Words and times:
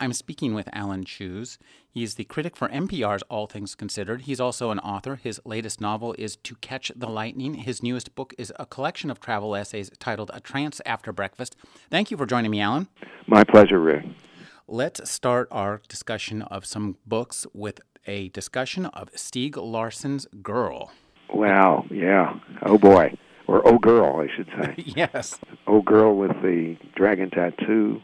I'm 0.00 0.12
speaking 0.12 0.54
with 0.54 0.68
Alan 0.72 1.04
Cheuse. 1.04 1.56
He's 1.88 2.16
the 2.16 2.24
critic 2.24 2.56
for 2.56 2.68
NPR's 2.68 3.22
All 3.30 3.46
Things 3.46 3.76
Considered. 3.76 4.22
He's 4.22 4.40
also 4.40 4.70
an 4.70 4.80
author. 4.80 5.14
His 5.16 5.40
latest 5.44 5.80
novel 5.80 6.16
is 6.18 6.34
To 6.36 6.56
Catch 6.56 6.90
the 6.96 7.06
Lightning. 7.06 7.54
His 7.54 7.80
newest 7.80 8.16
book 8.16 8.34
is 8.36 8.52
a 8.58 8.66
collection 8.66 9.08
of 9.08 9.20
travel 9.20 9.54
essays 9.54 9.90
titled 10.00 10.32
A 10.34 10.40
Trance 10.40 10.80
After 10.84 11.12
Breakfast. 11.12 11.54
Thank 11.90 12.10
you 12.10 12.16
for 12.16 12.26
joining 12.26 12.50
me, 12.50 12.60
Alan. 12.60 12.88
My 13.28 13.44
pleasure, 13.44 13.78
Rick. 13.78 14.04
Let's 14.66 15.08
start 15.08 15.46
our 15.52 15.80
discussion 15.88 16.42
of 16.42 16.66
some 16.66 16.96
books 17.06 17.46
with 17.54 17.80
a 18.04 18.30
discussion 18.30 18.86
of 18.86 19.12
Stieg 19.12 19.56
Larsson's 19.56 20.26
Girl. 20.42 20.90
Wow, 21.32 21.86
yeah. 21.90 22.38
Oh 22.62 22.78
boy. 22.78 23.16
Or 23.46 23.66
oh 23.66 23.78
girl, 23.78 24.20
I 24.20 24.34
should 24.34 24.48
say. 24.60 24.74
yes. 24.96 25.38
Oh 25.68 25.82
girl 25.82 26.16
with 26.16 26.32
the 26.42 26.76
dragon 26.96 27.30
tattoo. 27.30 28.00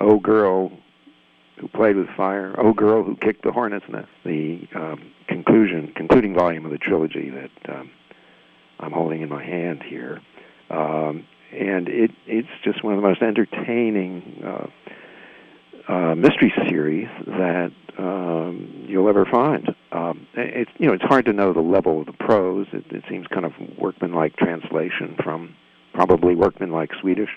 Oh 0.00 0.18
girl 0.18 0.72
who 1.58 1.68
played 1.68 1.96
with 1.96 2.08
fire. 2.16 2.54
Oh 2.58 2.72
girl 2.72 3.02
who 3.02 3.16
kicked 3.16 3.42
the 3.42 3.52
hornet's 3.52 3.86
nest. 3.88 4.08
The 4.24 4.68
um, 4.74 5.12
conclusion, 5.28 5.92
concluding 5.96 6.34
volume 6.34 6.64
of 6.64 6.72
the 6.72 6.78
trilogy 6.78 7.30
that 7.30 7.74
um, 7.74 7.90
I'm 8.80 8.92
holding 8.92 9.22
in 9.22 9.28
my 9.28 9.42
hand 9.42 9.82
here, 9.82 10.20
um, 10.70 11.24
and 11.52 11.88
it 11.88 12.10
it's 12.26 12.48
just 12.62 12.84
one 12.84 12.94
of 12.94 13.00
the 13.00 13.08
most 13.08 13.22
entertaining 13.22 14.42
uh, 14.44 14.66
uh, 15.88 16.14
mystery 16.14 16.52
series 16.68 17.08
that 17.26 17.72
um, 17.98 18.84
you'll 18.88 19.08
ever 19.08 19.24
find. 19.24 19.74
Um, 19.92 20.26
it's 20.34 20.70
you 20.78 20.86
know 20.86 20.92
it's 20.92 21.04
hard 21.04 21.24
to 21.26 21.32
know 21.32 21.52
the 21.52 21.60
level 21.60 22.00
of 22.00 22.06
the 22.06 22.12
prose. 22.12 22.66
It, 22.72 22.84
it 22.90 23.04
seems 23.08 23.26
kind 23.28 23.46
of 23.46 23.52
workmanlike 23.78 24.36
translation 24.36 25.16
from 25.22 25.54
probably 25.94 26.34
workmanlike 26.34 26.90
Swedish, 27.00 27.30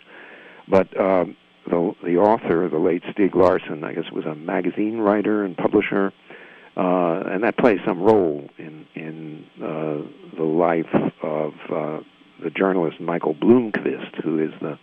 but 0.68 1.00
um, 1.00 1.38
the 1.70 1.94
the 2.04 2.18
author, 2.18 2.68
the 2.70 2.80
late 2.80 3.04
Stieg 3.04 3.36
Larsson, 3.36 3.84
I 3.84 3.94
guess 3.94 4.12
was 4.12 4.26
a 4.26 4.36
magazine 4.36 4.98
writer 4.98 5.44
and 5.44 5.56
publisher, 5.56 6.12
uh, 6.76 7.24
and 7.26 7.44
that 7.44 7.58
plays 7.58 7.80
some 7.86 8.02
role 8.02 8.50
in 8.58 8.86
in 8.96 9.46
uh, 9.62 10.38
the 10.38 10.44
life 10.44 10.94
of 11.22 11.54
uh, 11.72 12.00
the 12.44 12.50
journalist 12.50 13.00
Michael 13.00 13.36
Blomkvist, 13.36 14.22
who 14.24 14.40
is 14.40 14.52
the 14.62 14.78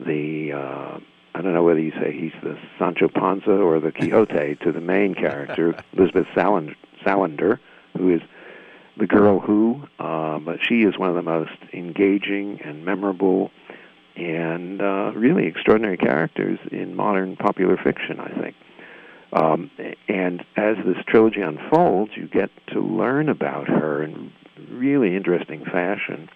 the 0.00 0.52
uh, 0.52 0.98
I 1.34 1.42
don't 1.42 1.54
know 1.54 1.62
whether 1.62 1.80
you 1.80 1.92
say 1.92 2.12
he's 2.12 2.32
the 2.42 2.58
Sancho 2.78 3.08
Panza 3.08 3.52
or 3.52 3.80
the 3.80 3.92
Quixote 3.92 4.54
to 4.62 4.72
the 4.72 4.80
main 4.80 5.14
character, 5.14 5.76
Lisbeth 5.92 6.26
Salander, 6.34 7.58
who 7.96 8.14
is 8.14 8.20
the 8.98 9.06
girl 9.06 9.38
who, 9.38 9.82
uh, 10.00 10.38
but 10.40 10.58
she 10.60 10.82
is 10.82 10.98
one 10.98 11.08
of 11.08 11.14
the 11.14 11.22
most 11.22 11.56
engaging 11.72 12.60
and 12.64 12.84
memorable 12.84 13.50
and 14.18 14.80
uh, 14.82 15.12
really 15.14 15.46
extraordinary 15.46 15.96
characters 15.96 16.58
in 16.72 16.94
modern 16.96 17.36
popular 17.36 17.76
fiction, 17.76 18.18
I 18.18 18.40
think. 18.40 18.56
Um, 19.32 19.70
and 20.08 20.40
as 20.56 20.76
this 20.84 20.96
trilogy 21.06 21.40
unfolds, 21.40 22.12
you 22.16 22.28
get 22.28 22.50
to 22.72 22.80
learn 22.80 23.28
about 23.28 23.68
her 23.68 24.02
in 24.02 24.32
really 24.70 25.14
interesting 25.14 25.64
fashion. 25.64 26.28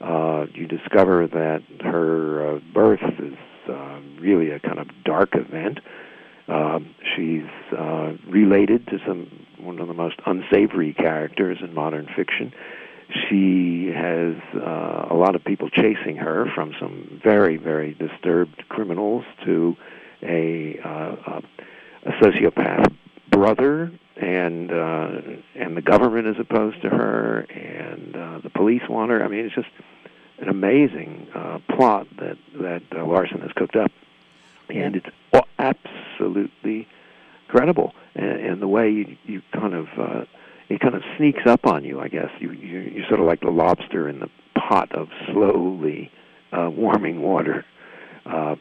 Uh, 0.00 0.46
you 0.52 0.66
discover 0.66 1.26
that 1.28 1.62
her 1.80 2.56
uh, 2.56 2.60
birth 2.74 3.00
is 3.20 3.38
uh, 3.68 4.00
really 4.20 4.50
a 4.50 4.58
kind 4.58 4.78
of 4.78 4.88
dark 5.04 5.30
event. 5.34 5.78
Um, 6.48 6.94
she's 7.16 7.48
uh, 7.76 8.12
related 8.28 8.86
to 8.88 8.98
some 9.06 9.30
one 9.58 9.78
of 9.78 9.86
the 9.86 9.94
most 9.94 10.16
unsavory 10.26 10.92
characters 10.92 11.58
in 11.62 11.72
modern 11.72 12.08
fiction 12.16 12.52
she 13.28 13.92
has 13.94 14.34
uh, 14.54 15.06
a 15.10 15.14
lot 15.14 15.34
of 15.34 15.44
people 15.44 15.68
chasing 15.68 16.16
her, 16.16 16.46
from 16.54 16.74
some 16.80 17.20
very, 17.22 17.56
very 17.56 17.94
disturbed 17.94 18.64
criminals 18.68 19.24
to 19.44 19.76
a, 20.22 20.78
uh, 20.84 21.40
a 22.04 22.10
sociopath 22.22 22.94
brother, 23.30 23.92
and 24.16 24.70
uh, 24.70 25.10
and 25.54 25.76
the 25.76 25.82
government 25.82 26.26
is 26.26 26.36
opposed 26.38 26.80
to 26.82 26.88
her, 26.88 27.40
and 27.40 28.16
uh, 28.16 28.38
the 28.42 28.50
police 28.50 28.82
want 28.88 29.10
her. 29.10 29.24
I 29.24 29.28
mean, 29.28 29.46
it's 29.46 29.54
just 29.54 29.70
an 30.38 30.48
amazing 30.48 31.28
uh, 31.34 31.58
plot 31.74 32.06
that 32.18 32.36
that 32.60 32.82
uh, 32.94 33.04
Larsson 33.04 33.40
has 33.40 33.52
cooked 33.52 33.76
up, 33.76 33.90
and 34.68 34.96
it's 34.96 35.06
absolutely 35.58 36.86
credible. 37.48 37.94
And, 38.14 38.30
and 38.30 38.62
the 38.62 38.68
way 38.68 38.90
you, 38.90 39.16
you 39.24 39.42
kind 39.52 39.74
of 39.74 39.88
uh, 39.98 40.24
it 40.72 40.80
kind 40.80 40.94
of 40.94 41.02
sneaks 41.18 41.42
up 41.46 41.66
on 41.66 41.84
you. 41.84 42.00
I 42.00 42.08
guess 42.08 42.30
you, 42.40 42.52
you 42.52 42.80
you're 42.80 43.06
sort 43.08 43.20
of 43.20 43.26
like 43.26 43.40
the 43.40 43.50
lobster 43.50 44.08
in 44.08 44.20
the 44.20 44.28
pot 44.68 44.90
of 44.96 45.08
slowly 45.30 46.10
uh, 46.52 46.70
warming 46.70 47.20
water. 47.20 47.64
Uh, 48.24 48.54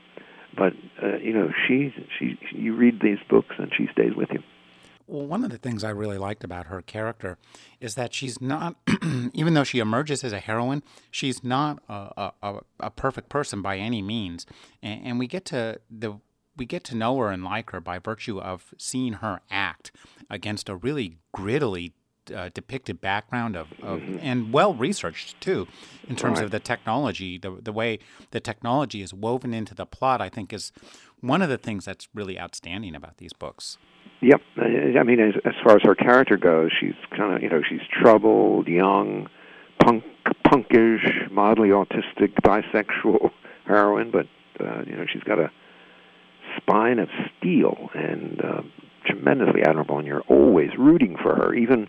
but 0.58 0.74
uh, 1.02 1.18
you 1.18 1.34
know, 1.34 1.50
she 1.68 1.94
she 2.20 2.38
you 2.52 2.76
read 2.76 3.00
these 3.02 3.20
books 3.30 3.56
and 3.58 3.72
she 3.78 3.88
stays 3.94 4.14
with 4.16 4.28
you. 4.32 4.40
Well, 5.08 5.26
one 5.26 5.44
of 5.44 5.52
the 5.52 5.58
things 5.58 5.84
I 5.84 5.90
really 5.90 6.18
liked 6.18 6.44
about 6.44 6.68
her 6.68 6.82
character 6.82 7.38
is 7.82 7.96
that 7.96 8.14
she's 8.14 8.40
not, 8.40 8.76
even 9.34 9.56
though 9.56 9.66
she 9.66 9.80
emerges 9.80 10.24
as 10.24 10.32
a 10.32 10.40
heroine, 10.40 10.84
she's 11.10 11.44
not 11.44 11.82
a, 11.90 12.32
a, 12.42 12.60
a 12.80 12.90
perfect 12.92 13.28
person 13.28 13.62
by 13.62 13.78
any 13.78 14.02
means. 14.02 14.46
And, 14.82 15.06
and, 15.06 15.20
we 15.20 15.28
get 15.28 15.44
to 15.46 15.82
the 15.90 16.20
we 16.56 16.66
get 16.66 16.86
to 16.86 16.96
know 16.96 17.18
her 17.18 17.30
and 17.30 17.44
like 17.44 17.72
her 17.72 17.82
by 17.82 18.00
virtue 18.00 18.40
of 18.40 18.74
seeing 18.78 19.14
her 19.14 19.42
act 19.50 19.92
against 20.30 20.70
a 20.70 20.76
really 20.76 21.18
grittily 21.36 21.92
uh, 22.34 22.50
depicted 22.54 23.02
background 23.02 23.56
of, 23.56 23.72
of 23.82 24.00
mm-hmm. 24.00 24.18
and 24.22 24.54
well 24.54 24.74
researched 24.74 25.40
too 25.42 25.68
in 26.08 26.16
terms 26.16 26.38
right. 26.38 26.46
of 26.46 26.52
the 26.52 26.60
technology 26.60 27.38
the 27.38 27.58
the 27.62 27.72
way 27.72 28.00
the 28.32 28.40
technology 28.40 29.02
is 29.02 29.14
woven 29.14 29.54
into 29.54 29.74
the 29.74 29.86
plot 29.86 30.22
I 30.22 30.30
think 30.30 30.54
is 30.54 30.72
one 31.22 31.42
of 31.42 31.50
the 31.50 31.58
things 31.58 31.86
that's 31.86 32.08
really 32.14 32.40
outstanding 32.40 32.96
about 32.96 33.18
these 33.18 33.34
books. 33.34 33.78
Yep, 34.22 34.42
I 34.58 35.04
mean 35.04 35.20
as, 35.20 35.34
as 35.46 35.54
far 35.64 35.76
as 35.76 35.82
her 35.84 35.96
character 35.96 36.38
goes, 36.38 36.72
she's 36.80 36.96
kind 37.16 37.36
of 37.36 37.42
you 37.42 37.50
know 37.50 37.62
she's 37.68 37.82
troubled, 37.92 38.68
young, 38.68 39.28
punk, 39.84 40.04
punkish, 40.46 41.32
mildly 41.32 41.70
autistic, 41.70 42.34
bisexual 42.44 43.32
heroine, 43.66 44.12
but 44.12 44.28
uh, 44.64 44.84
you 44.86 44.96
know 44.96 45.06
she's 45.12 45.24
got 45.24 45.40
a 45.40 45.52
spine 46.58 47.00
of 47.00 47.10
steel 47.38 47.90
and 47.94 48.42
uh, 48.44 48.62
tremendously 49.06 49.64
admirable, 49.64 49.98
and 49.98 50.08
you're 50.08 50.24
always 50.28 50.70
rooting 50.78 51.16
for 51.22 51.36
her, 51.36 51.54
even 51.54 51.88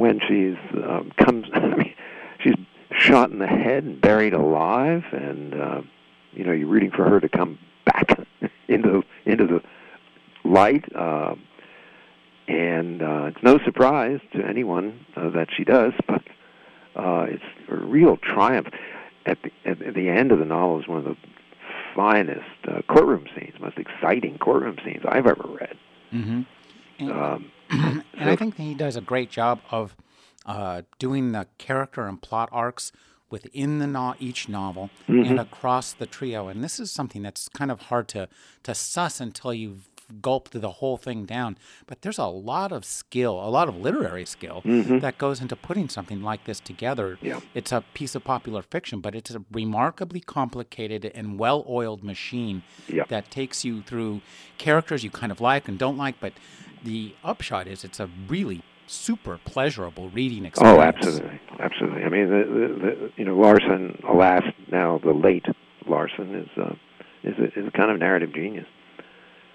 when 0.00 0.18
she's 0.26 0.56
um, 0.82 1.12
comes. 1.18 1.46
I 1.54 1.76
mean, 1.76 1.94
she's 2.42 2.54
shot 2.98 3.30
in 3.30 3.38
the 3.38 3.46
head 3.46 3.84
and 3.84 4.00
buried 4.00 4.32
alive, 4.32 5.04
and 5.12 5.54
uh, 5.54 5.82
you 6.32 6.44
know 6.44 6.52
you're 6.52 6.68
rooting 6.68 6.90
for 6.90 7.08
her 7.08 7.20
to 7.20 7.28
come 7.28 7.58
back 7.84 8.18
into 8.68 9.02
into 9.26 9.46
the 9.46 9.62
light. 10.44 10.84
Uh, 10.94 11.34
and 12.48 13.00
uh, 13.02 13.26
it's 13.26 13.42
no 13.44 13.58
surprise 13.64 14.18
to 14.32 14.44
anyone 14.44 15.06
uh, 15.16 15.30
that 15.30 15.48
she 15.56 15.62
does, 15.62 15.92
but 16.08 16.22
uh, 16.96 17.26
it's 17.28 17.44
a 17.68 17.76
real 17.76 18.16
triumph. 18.16 18.68
At 19.26 19.36
the, 19.42 19.52
at 19.66 19.94
the 19.94 20.08
end 20.08 20.32
of 20.32 20.38
the 20.38 20.46
novel 20.46 20.80
is 20.80 20.88
one 20.88 20.96
of 20.98 21.04
the 21.04 21.16
finest 21.94 22.40
uh, 22.66 22.80
courtroom 22.88 23.26
scenes, 23.36 23.52
most 23.60 23.76
exciting 23.76 24.38
courtroom 24.38 24.78
scenes 24.82 25.04
I've 25.06 25.26
ever 25.26 25.44
read. 25.46 25.76
Mm-hmm. 26.10 26.40
And, 27.00 27.12
um, 27.12 27.52
and 27.72 28.04
I 28.16 28.36
think 28.36 28.56
he 28.56 28.74
does 28.74 28.96
a 28.96 29.00
great 29.00 29.30
job 29.30 29.60
of 29.70 29.96
uh, 30.46 30.82
doing 30.98 31.32
the 31.32 31.46
character 31.58 32.06
and 32.06 32.20
plot 32.20 32.48
arcs 32.52 32.92
within 33.30 33.78
the 33.78 33.86
no- 33.86 34.16
each 34.18 34.48
novel 34.48 34.90
mm-hmm. 35.08 35.30
and 35.30 35.38
across 35.38 35.92
the 35.92 36.06
trio. 36.06 36.48
And 36.48 36.64
this 36.64 36.80
is 36.80 36.90
something 36.90 37.22
that's 37.22 37.48
kind 37.48 37.70
of 37.70 37.82
hard 37.82 38.08
to 38.08 38.28
to 38.64 38.74
suss 38.74 39.20
until 39.20 39.54
you've 39.54 39.88
gulped 40.20 40.60
the 40.60 40.70
whole 40.70 40.96
thing 40.96 41.24
down. 41.24 41.56
But 41.86 42.02
there's 42.02 42.18
a 42.18 42.26
lot 42.26 42.72
of 42.72 42.84
skill, 42.84 43.34
a 43.34 43.48
lot 43.48 43.68
of 43.68 43.76
literary 43.76 44.26
skill 44.26 44.62
mm-hmm. 44.64 44.98
that 44.98 45.18
goes 45.18 45.40
into 45.40 45.56
putting 45.56 45.88
something 45.88 46.22
like 46.22 46.44
this 46.44 46.60
together. 46.60 47.18
Yeah. 47.22 47.40
It's 47.54 47.72
a 47.72 47.84
piece 47.94 48.14
of 48.14 48.24
popular 48.24 48.62
fiction, 48.62 49.00
but 49.00 49.14
it's 49.14 49.30
a 49.30 49.44
remarkably 49.52 50.20
complicated 50.20 51.10
and 51.14 51.38
well-oiled 51.38 52.02
machine 52.02 52.62
yeah. 52.88 53.04
that 53.08 53.30
takes 53.30 53.64
you 53.64 53.82
through 53.82 54.20
characters 54.58 55.04
you 55.04 55.10
kind 55.10 55.32
of 55.32 55.40
like 55.40 55.68
and 55.68 55.78
don't 55.78 55.96
like, 55.96 56.18
but 56.20 56.32
the 56.84 57.14
upshot 57.24 57.66
is 57.66 57.84
it's 57.84 58.00
a 58.00 58.08
really 58.28 58.62
super 58.86 59.38
pleasurable 59.44 60.08
reading 60.10 60.44
experience. 60.44 60.78
Oh, 60.78 60.82
absolutely, 60.82 61.40
absolutely. 61.60 62.02
I 62.02 62.08
mean, 62.08 62.28
the, 62.28 62.44
the, 62.44 62.84
the 62.84 63.12
you 63.16 63.24
know 63.24 63.36
Larsson, 63.36 64.02
alas, 64.08 64.42
now 64.70 64.98
the 65.02 65.12
late 65.12 65.46
Larsson 65.86 66.34
is 66.34 66.48
uh, 66.56 66.74
is 67.22 67.34
a, 67.38 67.58
is 67.58 67.68
a 67.68 67.70
kind 67.70 67.90
of 67.90 67.98
narrative 67.98 68.34
genius. 68.34 68.66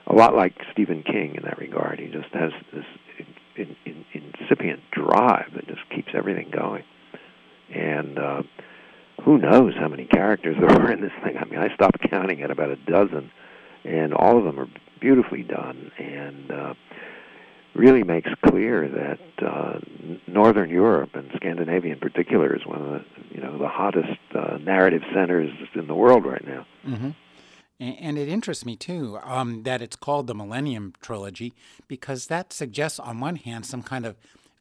A 0.07 0.13
lot 0.13 0.36
like 0.36 0.54
Stephen 0.72 1.04
King 1.04 1.36
in 1.36 1.44
that 1.44 1.57
regard. 1.57 2.00
He 2.00 2.07
just 2.07 2.33
has 2.33 2.51
this 2.72 2.86
in, 3.57 3.75
in, 3.86 4.06
incipient 4.13 4.81
drive 4.92 5.51
that 5.56 5.68
just 5.68 5.81
keeps 5.89 6.10
everything 6.13 6.51
going. 6.51 6.83
And 7.74 8.19
uh, 8.19 8.44
who 9.24 9.38
knows 9.38 9.74
how 9.80 9.88
many 9.88 10.06
characters 10.06 10.56
there 10.60 10.69
are 10.69 10.92
in 10.92 11.01
this 11.01 11.12
thing? 11.24 11.38
I 11.38 11.45
mean, 11.45 11.60
I 11.60 11.74
stopped 11.74 11.98
counting 12.10 12.42
at 12.42 12.51
about 12.51 12.69
a 12.69 12.75
dozen, 12.75 13.31
and 13.83 14.13
all 14.13 14.38
of 14.38 14.44
them 14.44 14.60
are 14.60 14.68
beautifully 15.00 15.44
done 15.44 15.92
and 15.98 16.51
really 17.75 18.04
makes 18.04 18.30
clear 18.45 18.88
that 18.88 19.45
uh, 19.45 19.80
Northern 20.27 20.69
Europe 20.69 21.12
and 21.13 21.30
Scandinavia 21.36 21.94
in 21.94 22.00
particular 22.00 22.56
is 22.56 22.66
one 22.66 22.81
of 22.81 22.88
the 22.88 23.06
you 23.31 23.42
know 23.42 23.57
the 23.57 23.68
hottest 23.68 24.19
uh, 24.33 24.57
narrative 24.57 25.01
centers 25.13 25.51
in 25.74 25.88
the 25.88 25.95
world 25.95 26.25
right 26.25 26.45
now. 26.48 26.66
Mm-hmm. 26.88 27.10
And 27.77 28.18
it 28.18 28.30
interests 28.30 28.66
me 28.66 28.77
too 28.77 29.19
um, 29.24 29.63
that 29.63 29.81
it's 29.81 29.98
called 29.98 30.27
the 30.27 30.33
Millennium 30.33 30.94
Trilogy 31.01 31.54
because 31.89 32.27
that 32.27 32.54
suggests, 32.54 33.00
on 33.00 33.19
one 33.19 33.36
hand, 33.36 33.66
some 33.66 33.83
kind 33.83 34.06
of 34.06 34.16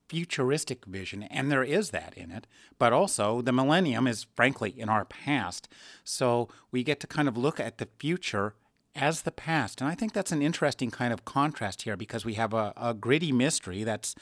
futuristic 0.09 0.85
vision, 0.85 1.23
and 1.23 1.51
there 1.51 1.63
is 1.63 1.91
that 1.91 2.13
in 2.17 2.31
it, 2.33 2.47
but 2.79 2.93
also 2.93 3.41
the 3.41 3.53
millennium 3.53 4.07
is 4.07 4.27
frankly 4.35 4.75
in 4.77 4.89
our 4.89 5.05
past. 5.05 5.69
So 6.03 6.49
we 6.71 6.83
get 6.83 7.01
to 7.01 7.07
kind 7.07 7.29
of 7.29 7.37
look 7.37 7.59
at 7.59 7.79
the 7.79 7.89
future 7.99 8.55
as 8.95 9.23
the 9.23 9.33
past. 9.33 9.81
And 9.81 9.91
I 9.91 9.95
think 9.95 10.13
that's 10.13 10.33
an 10.33 10.43
interesting 10.43 10.91
kind 10.91 11.13
of 11.13 11.25
contrast 11.25 11.83
here 11.83 11.97
because 11.97 12.25
we 12.25 12.35
have 12.35 12.55
a, 12.55 12.73
a 12.77 12.95
gritty 12.95 13.33
mystery 13.33 13.85
that's 13.85 14.15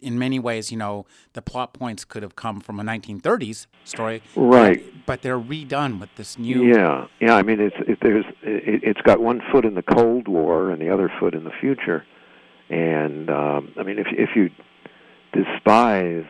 in 0.00 0.18
many 0.18 0.38
ways, 0.38 0.70
you 0.70 0.76
know, 0.76 1.06
the 1.32 1.42
plot 1.42 1.72
points 1.72 2.04
could 2.04 2.22
have 2.22 2.36
come 2.36 2.60
from 2.60 2.78
a 2.78 2.82
1930s 2.82 3.66
story, 3.84 4.22
right? 4.34 4.82
But, 5.06 5.22
they're 5.22 5.40
redone 5.40 5.98
with 5.98 6.14
this 6.16 6.38
new. 6.38 6.64
Yeah, 6.64 7.06
yeah. 7.20 7.34
I 7.34 7.42
mean, 7.42 7.60
it's 7.60 7.76
it, 7.88 7.98
there's 8.02 8.26
it, 8.42 8.82
it's 8.82 9.00
got 9.00 9.20
one 9.20 9.40
foot 9.50 9.64
in 9.64 9.74
the 9.74 9.82
Cold 9.82 10.28
War 10.28 10.70
and 10.70 10.80
the 10.82 10.90
other 10.90 11.10
foot 11.18 11.34
in 11.34 11.44
the 11.44 11.52
future, 11.60 12.04
and 12.68 13.30
um, 13.30 13.72
I 13.78 13.82
mean, 13.82 13.98
if 13.98 14.08
if 14.10 14.30
you 14.36 14.50
despise 15.32 16.26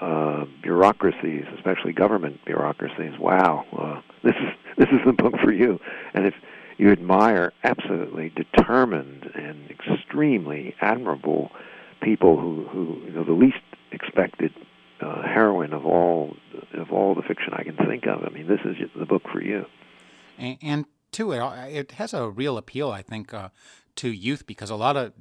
uh, 0.00 0.44
bureaucracies, 0.62 1.44
especially 1.56 1.92
government 1.92 2.40
bureaucracies, 2.44 3.18
wow, 3.18 3.64
uh, 3.78 4.00
this 4.22 4.34
is 4.34 4.50
this 4.76 4.88
is 4.90 5.00
the 5.06 5.12
book 5.12 5.34
for 5.42 5.52
you. 5.52 5.78
And 6.12 6.26
if 6.26 6.34
you 6.78 6.90
admire 6.90 7.52
absolutely 7.64 8.30
determined 8.30 9.30
and 9.34 9.70
extremely 9.70 10.74
admirable 10.80 11.50
people 12.02 12.38
who, 12.38 12.66
who 12.68 13.00
you 13.04 13.12
know, 13.12 13.24
the 13.24 13.32
least 13.32 13.56
expected 13.92 14.52
uh, 15.00 15.22
heroine 15.22 15.72
of 15.72 15.84
all 15.84 16.36
of 16.74 16.90
all 16.90 17.14
the 17.14 17.22
fiction 17.22 17.52
I 17.52 17.64
can 17.64 17.76
think 17.76 18.06
of. 18.06 18.22
I 18.24 18.30
mean, 18.30 18.46
this 18.46 18.60
is 18.64 18.76
the 18.98 19.06
book 19.06 19.22
for 19.32 19.42
you. 19.42 19.64
And, 20.38 20.58
and 20.62 20.84
too, 21.12 21.32
it, 21.32 21.40
it 21.68 21.92
has 21.92 22.12
a 22.14 22.28
real 22.28 22.56
appeal, 22.58 22.90
I 22.90 23.02
think, 23.02 23.32
uh, 23.32 23.48
to 23.96 24.10
youth 24.10 24.46
because 24.46 24.70
a 24.70 24.76
lot 24.76 24.96
of 24.96 25.12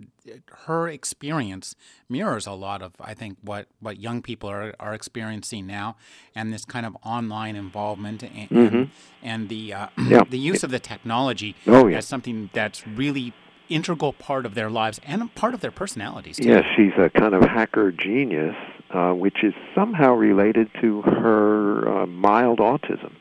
her 0.66 0.88
experience 0.88 1.76
mirrors 2.10 2.46
a 2.46 2.52
lot 2.52 2.82
of 2.82 2.94
I 3.00 3.14
think 3.14 3.38
what, 3.42 3.68
what 3.80 4.00
young 4.00 4.22
people 4.22 4.50
are, 4.50 4.74
are 4.80 4.94
experiencing 4.94 5.66
now, 5.66 5.96
and 6.36 6.54
this 6.54 6.66
kind 6.66 6.86
of 6.86 6.96
online 7.04 7.56
involvement 7.56 8.24
and 8.24 8.50
mm-hmm. 8.50 8.76
and, 8.76 8.90
and, 9.24 9.50
the 9.50 9.74
uh, 9.74 9.88
yeah. 10.08 10.24
the 10.30 10.40
use 10.40 10.64
of 10.64 10.72
the 10.72 10.80
technology 10.80 11.56
oh, 11.68 11.88
yeah. 11.88 11.98
as 11.98 12.06
something 12.06 12.50
that's 12.54 12.86
really 12.88 13.34
integral 13.68 14.14
part 14.14 14.46
of 14.46 14.54
their 14.54 14.70
lives 14.70 15.00
and 15.06 15.34
part 15.34 15.54
of 15.54 15.62
their 15.62 15.72
personalities. 15.72 16.38
Too. 16.38 16.50
Yes, 16.50 16.66
she's 16.76 16.94
a 16.98 17.10
kind 17.10 17.34
of 17.34 17.42
hacker 17.42 17.92
genius, 17.92 18.56
uh, 18.92 19.12
which 19.14 19.44
is 19.44 19.54
somehow 19.74 20.14
related 20.14 20.70
to 20.82 21.02
her 21.02 22.04
uh, 22.04 22.06
mild 22.06 22.60
autism. 22.60 23.14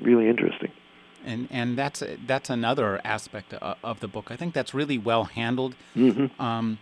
Really 0.00 0.28
interesting 0.28 0.72
and 1.26 1.48
and 1.50 1.76
that's 1.76 2.02
that's 2.26 2.48
another 2.48 3.00
aspect 3.04 3.52
of, 3.54 3.76
of 3.82 4.00
the 4.00 4.08
book. 4.08 4.30
I 4.30 4.36
think 4.36 4.54
that's 4.54 4.72
really 4.72 4.98
well 4.98 5.24
handled. 5.24 5.74
Mm-hmm. 5.94 6.40
Um, 6.40 6.78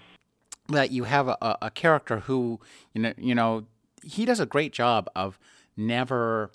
that 0.69 0.91
you 0.91 1.05
have 1.05 1.29
a, 1.29 1.59
a 1.61 1.71
character 1.71 2.21
who 2.21 2.61
you 2.93 3.03
know 3.03 3.15
you 3.17 3.35
know 3.35 3.65
he 4.03 4.25
does 4.25 4.41
a 4.41 4.47
great 4.47 4.73
job 4.73 5.09
of 5.17 5.39
never 5.77 6.51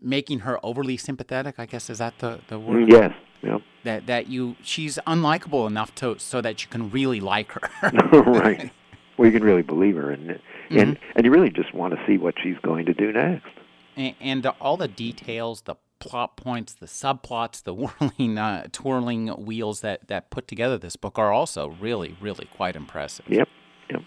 making 0.00 0.40
her 0.40 0.58
overly 0.64 0.96
sympathetic. 0.96 1.56
I 1.58 1.66
guess 1.66 1.90
is 1.90 1.98
that 1.98 2.18
the 2.18 2.40
the 2.48 2.58
word? 2.58 2.88
Yes. 2.88 3.12
Yeah. 3.42 3.58
That 3.84 4.06
that 4.06 4.28
you 4.28 4.56
she's 4.62 4.98
unlikable 5.06 5.66
enough 5.66 5.94
to 5.96 6.18
so 6.18 6.40
that 6.40 6.62
you 6.62 6.68
can 6.68 6.90
really 6.90 7.20
like 7.20 7.52
her. 7.52 7.90
right. 8.12 8.70
Well, 9.18 9.24
you 9.24 9.32
can 9.32 9.44
really 9.44 9.62
believe 9.62 9.96
her, 9.96 10.10
and 10.10 10.28
mm-hmm. 10.28 10.78
and 10.78 10.98
and 11.14 11.24
you 11.24 11.30
really 11.30 11.48
just 11.48 11.72
want 11.72 11.94
to 11.94 12.06
see 12.06 12.18
what 12.18 12.34
she's 12.42 12.58
going 12.62 12.84
to 12.84 12.92
do 12.92 13.12
next. 13.12 13.48
And, 13.96 14.14
and 14.20 14.46
all 14.60 14.76
the 14.76 14.88
details, 14.88 15.62
the 15.62 15.76
plot 15.98 16.36
points, 16.36 16.74
the 16.74 16.86
subplots, 16.86 17.62
the 17.62 17.74
whirling, 17.74 18.38
uh, 18.38 18.66
twirling 18.72 19.28
wheels 19.28 19.80
that, 19.80 20.08
that 20.08 20.30
put 20.30 20.48
together 20.48 20.78
this 20.78 20.96
book 20.96 21.18
are 21.18 21.32
also 21.32 21.68
really, 21.80 22.16
really 22.20 22.46
quite 22.46 22.76
impressive. 22.76 23.26
Yep. 23.28 23.48
Yep. 23.90 24.02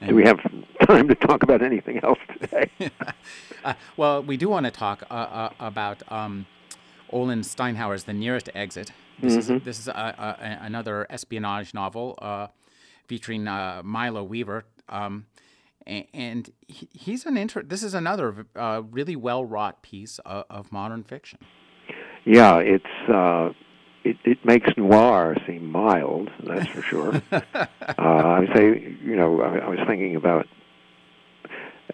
And 0.00 0.10
do 0.10 0.16
we 0.16 0.24
have 0.24 0.38
time 0.86 1.08
to 1.08 1.14
talk 1.14 1.42
about 1.42 1.62
anything 1.62 2.00
else 2.02 2.18
today? 2.40 2.70
uh, 3.64 3.74
well, 3.96 4.22
we 4.22 4.36
do 4.36 4.48
want 4.48 4.64
to 4.66 4.72
talk 4.72 5.02
uh, 5.10 5.14
uh 5.14 5.50
about 5.60 6.02
um, 6.12 6.46
Olen 7.10 7.40
Steinhauer's 7.40 8.04
The 8.04 8.12
Nearest 8.12 8.50
Exit. 8.54 8.92
This 9.20 9.32
mm-hmm. 9.36 9.56
is 9.56 9.62
this 9.62 9.78
is 9.78 9.88
a, 9.88 9.92
a, 9.92 10.58
another 10.64 11.06
espionage 11.08 11.72
novel 11.72 12.18
uh, 12.20 12.48
featuring 13.06 13.48
uh, 13.48 13.80
Milo 13.84 14.22
Weaver. 14.22 14.64
Um, 14.88 15.26
and 15.86 16.50
he's 16.66 17.26
an 17.26 17.36
inter. 17.36 17.62
This 17.62 17.82
is 17.82 17.94
another 17.94 18.46
uh, 18.56 18.82
really 18.90 19.16
well 19.16 19.44
wrought 19.44 19.82
piece 19.82 20.18
of, 20.20 20.44
of, 20.50 20.72
modern 20.72 21.04
fiction. 21.04 21.38
Yeah, 22.24 22.58
it's 22.58 22.84
uh, 23.08 23.50
it, 24.04 24.16
it 24.24 24.44
makes 24.44 24.68
noir 24.76 25.36
seem 25.46 25.70
mild. 25.70 26.30
That's 26.42 26.68
for 26.68 26.82
sure. 26.82 27.22
uh, 27.32 27.66
I 27.98 28.40
would 28.40 28.50
say, 28.54 28.96
you 29.02 29.16
know, 29.16 29.40
I, 29.40 29.58
I 29.58 29.68
was 29.68 29.78
thinking 29.86 30.16
about, 30.16 30.46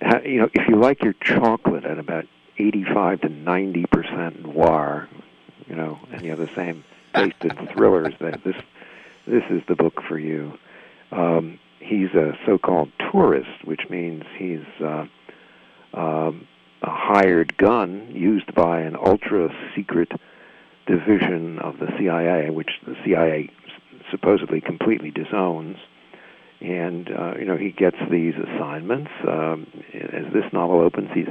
how, 0.01 0.21
you 0.23 0.41
know, 0.41 0.49
if 0.55 0.69
you 0.69 0.77
like 0.77 1.03
your 1.03 1.15
chocolate 1.23 1.85
at 1.85 1.99
about 1.99 2.25
eighty-five 2.59 3.21
to 3.21 3.29
ninety 3.29 3.85
percent 3.87 4.43
noir, 4.43 5.09
you 5.67 5.77
know, 5.77 5.99
and 6.13 6.23
you 6.23 6.31
have 6.31 6.39
the 6.39 6.55
same 6.55 6.85
taste 7.15 7.37
in 7.43 7.69
thrillers, 7.69 8.15
that 8.21 8.43
this 8.43 8.57
this 9.27 9.45
is 9.51 9.63
the 9.69 9.77
book 9.77 10.03
for 10.09 10.19
you. 10.19 10.59
Um, 11.11 11.59
he's 11.83 12.15
a 12.15 12.33
so-called 12.47 12.91
tourist, 13.11 13.65
which 13.65 13.83
means 13.91 14.25
he's 14.39 14.65
uh, 14.85 15.07
um, 15.95 16.47
a 16.83 16.91
hired 16.91 17.57
gun 17.57 18.11
used 18.13 18.55
by 18.55 18.81
an 18.81 18.97
ultra-secret 18.97 20.13
division 20.87 21.59
of 21.59 21.79
the 21.79 21.89
CIA, 21.99 22.51
which 22.51 22.71
the 22.87 22.97
CIA 23.05 23.51
supposedly 24.11 24.61
completely 24.61 25.11
disowns. 25.11 25.77
And 26.61 27.11
uh, 27.11 27.35
you 27.39 27.45
know 27.45 27.57
he 27.57 27.71
gets 27.71 27.97
these 28.09 28.35
assignments. 28.35 29.11
Um, 29.27 29.67
as 29.93 30.33
this 30.33 30.45
novel 30.53 30.81
opens, 30.81 31.11
he's 31.13 31.27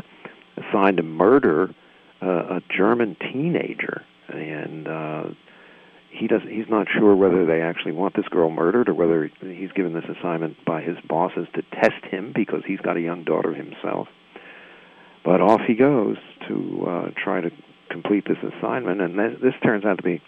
assigned 0.58 0.98
to 0.98 1.04
murder 1.04 1.74
uh, 2.22 2.58
a 2.58 2.62
German 2.70 3.16
teenager, 3.32 4.04
and 4.28 4.88
uh, 4.88 5.24
he 6.12 6.28
does 6.28 6.42
he's 6.48 6.70
not 6.70 6.88
sure 6.90 7.16
whether 7.16 7.46
they 7.46 7.62
actually 7.62 7.94
want 7.94 8.16
this 8.16 8.28
girl 8.28 8.50
murdered 8.50 8.90
or 8.90 8.94
whether 8.94 9.32
he's 9.40 9.72
given 9.72 9.94
this 9.94 10.06
assignment 10.06 10.64
by 10.66 10.82
his 10.82 10.98
bosses 11.08 11.48
to 11.56 11.62
test 11.74 12.04
him 12.06 12.34
because 12.36 12.62
he's 12.66 12.82
got 12.82 12.98
a 12.98 13.02
young 13.02 13.24
daughter 13.24 13.54
himself. 13.54 14.08
But 15.24 15.42
off 15.42 15.62
he 15.66 15.76
goes 15.76 16.18
to 16.48 16.86
uh, 16.88 17.12
try 17.16 17.42
to 17.42 17.52
complete 17.90 18.26
this 18.28 18.38
assignment, 18.38 19.02
and 19.02 19.16
th- 19.16 19.42
this 19.42 19.54
turns 19.64 19.86
out 19.86 19.98
to 19.98 20.04
be 20.04 20.22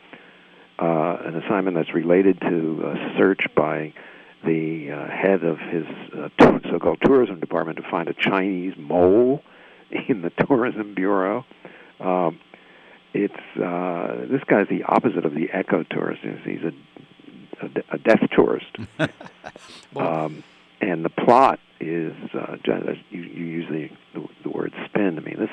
uh, 0.79 1.17
an 1.25 1.35
assignment 1.35 1.75
that's 1.75 1.93
related 1.93 2.39
to 2.41 2.83
a 2.85 3.17
search 3.17 3.45
by 3.55 3.93
the 4.45 4.91
uh, 4.91 5.07
head 5.09 5.43
of 5.43 5.57
his 5.59 5.85
uh, 6.17 6.29
so-called 6.69 6.99
tourism 7.03 7.39
department 7.39 7.77
to 7.77 7.89
find 7.89 8.09
a 8.09 8.13
Chinese 8.13 8.73
mole 8.77 9.41
in 10.07 10.21
the 10.21 10.29
tourism 10.47 10.93
bureau. 10.93 11.45
Um, 11.99 12.39
it's 13.13 13.61
uh, 13.61 14.25
this 14.29 14.43
guy's 14.47 14.67
the 14.69 14.83
opposite 14.83 15.25
of 15.25 15.33
the 15.33 15.49
eco 15.53 15.83
tourist. 15.83 16.21
He's 16.43 16.63
a 16.63 16.71
a, 17.61 17.95
a 17.95 17.97
death 17.97 18.29
tourist. 18.35 18.75
um, 19.95 20.43
and 20.81 21.05
the 21.05 21.09
plot 21.09 21.59
is 21.79 22.13
uh, 22.33 22.57
you, 23.09 23.21
you 23.21 23.45
use 23.45 23.65
the, 23.69 23.89
the 24.19 24.27
the 24.43 24.49
word 24.49 24.73
spin. 24.85 25.17
I 25.17 25.21
mean, 25.21 25.39
this 25.39 25.49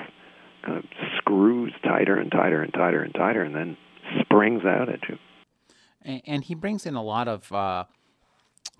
kind 0.64 0.79
of 0.79 0.85
screws 1.19 1.73
tighter 1.83 2.17
and 2.17 2.31
tighter 2.31 2.62
and 2.62 2.73
tighter 2.73 3.02
and 3.02 3.14
tighter, 3.14 3.43
and 3.43 3.55
then 3.55 3.76
springs 4.21 4.64
out 4.64 4.88
at 4.88 5.09
you. 5.09 5.19
And, 6.02 6.23
and 6.26 6.45
he 6.45 6.55
brings 6.55 6.87
in 6.87 6.95
a 6.95 7.02
lot 7.02 7.29
of. 7.29 7.52
Uh, 7.52 7.85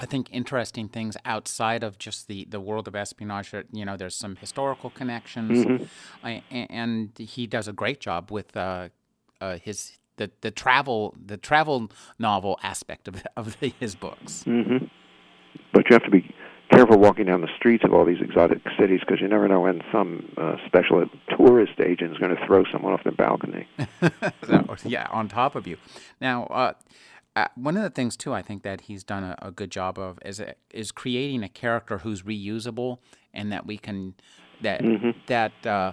I 0.01 0.07
think 0.07 0.29
interesting 0.33 0.89
things 0.89 1.17
outside 1.27 1.85
of 1.85 1.99
just 1.99 2.27
the, 2.27 2.47
the 2.49 2.59
world 2.59 2.89
of 2.89 2.97
espionage. 2.97 3.53
You 3.71 3.85
know, 3.85 3.97
there's 3.97 4.17
some 4.17 4.37
historical 4.37 4.91
connections, 4.91 5.67
mm-hmm. 5.67 6.39
and 6.53 7.11
he 7.19 7.47
does 7.47 7.69
a 7.69 7.73
great 7.73 8.01
job 8.01 8.31
with 8.31 8.57
uh, 8.57 8.89
uh, 9.41 9.59
his 9.59 9.99
the, 10.17 10.31
the 10.41 10.51
travel 10.51 11.15
the 11.23 11.37
travel 11.37 11.91
novel 12.19 12.59
aspect 12.63 13.09
of 13.09 13.23
of 13.37 13.61
the, 13.61 13.75
his 13.79 13.95
books. 13.95 14.45
Mm-hmm. 14.47 14.87
But 15.73 15.85
you 15.91 15.95
have 15.95 16.05
to 16.05 16.11
be 16.11 16.35
careful 16.71 16.99
walking 16.99 17.27
down 17.27 17.41
the 17.41 17.49
streets 17.57 17.85
of 17.85 17.93
all 17.93 18.05
these 18.05 18.21
exotic 18.21 18.63
cities 18.79 19.01
because 19.01 19.21
you 19.21 19.29
never 19.29 19.49
know 19.49 19.61
when 19.61 19.83
some 19.93 20.33
uh, 20.37 20.57
special 20.67 21.05
tourist 21.37 21.81
agent 21.81 22.13
is 22.13 22.19
going 22.19 22.35
to 22.35 22.47
throw 22.47 22.65
someone 22.73 22.93
off 22.93 23.03
the 23.05 23.13
balcony. 23.13 23.69
so, 24.47 24.77
yeah, 24.85 25.07
on 25.11 25.29
top 25.29 25.57
of 25.57 25.67
you. 25.67 25.77
Now, 26.21 26.45
uh, 26.45 26.73
uh, 27.37 27.47
one 27.55 27.77
of 27.77 27.83
the 27.83 27.91
things 27.91 28.17
too, 28.17 28.33
I 28.33 28.43
think 28.43 28.63
that 28.63 28.83
he's 28.83 29.05
done 29.05 29.23
a, 29.25 29.37
a 29.41 29.51
good 29.51 29.71
job 29.71 29.99
of 29.99 30.19
is 30.25 30.43
is 30.71 30.93
creating 30.93 31.43
a 31.43 31.49
character 31.49 31.99
who's 31.99 32.23
reusable 32.23 32.99
and 33.33 33.53
that 33.53 33.67
we 33.67 33.79
can 33.79 34.15
that 34.63 34.83
Mm-hmm. 34.83 35.11
that 35.27 35.67
uh, 35.67 35.93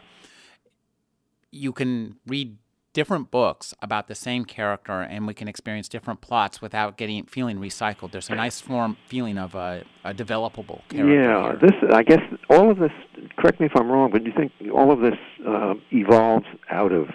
you 1.51 1.71
can 1.71 2.17
read 2.25 2.57
different 2.93 3.29
books 3.29 3.75
about 3.81 4.07
the 4.07 4.15
same 4.15 4.43
character 4.43 5.01
and 5.01 5.27
we 5.27 5.33
can 5.33 5.47
experience 5.47 5.87
different 5.87 6.19
plots 6.19 6.61
without 6.63 6.97
getting 6.97 7.25
feeling 7.25 7.59
recycled. 7.59 8.11
There's 8.11 8.29
a 8.31 8.35
nice 8.35 8.59
form 8.59 8.97
feeling 9.07 9.37
of 9.37 9.53
a, 9.53 9.83
a 10.03 10.15
developable 10.15 10.81
character. 10.89 11.13
Yeah, 11.13 11.51
here. 11.51 11.59
this 11.61 11.93
I 11.93 12.01
guess 12.01 12.21
all 12.49 12.71
of 12.71 12.79
this. 12.79 12.91
Correct 13.37 13.59
me 13.59 13.67
if 13.67 13.73
I'm 13.75 13.89
wrong, 13.91 14.09
but 14.11 14.23
do 14.23 14.29
you 14.31 14.35
think 14.35 14.51
all 14.73 14.91
of 14.91 15.01
this 15.01 15.19
uh, 15.47 15.75
evolves 15.91 16.47
out 16.71 16.91
of 16.91 17.07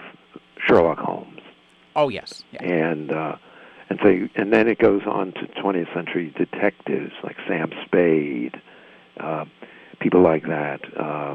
Sherlock 0.65 0.99
Holmes, 0.99 1.41
oh 1.97 2.09
yes, 2.09 2.45
yeah. 2.53 2.63
and 2.63 3.11
uh, 3.11 3.35
and 3.93 4.01
so 4.03 4.09
you- 4.09 4.31
and 4.37 4.51
then 4.51 4.69
it 4.69 4.79
goes 4.79 5.03
on 5.07 5.33
to 5.33 5.47
20th 5.49 5.93
century 5.93 6.33
detectives 6.35 7.13
like 7.23 7.37
Sam 7.47 7.71
Spade, 7.85 8.59
uh, 9.21 9.45
people 10.01 10.23
like 10.23 10.45
that, 10.45 10.81
uh, 10.97 11.35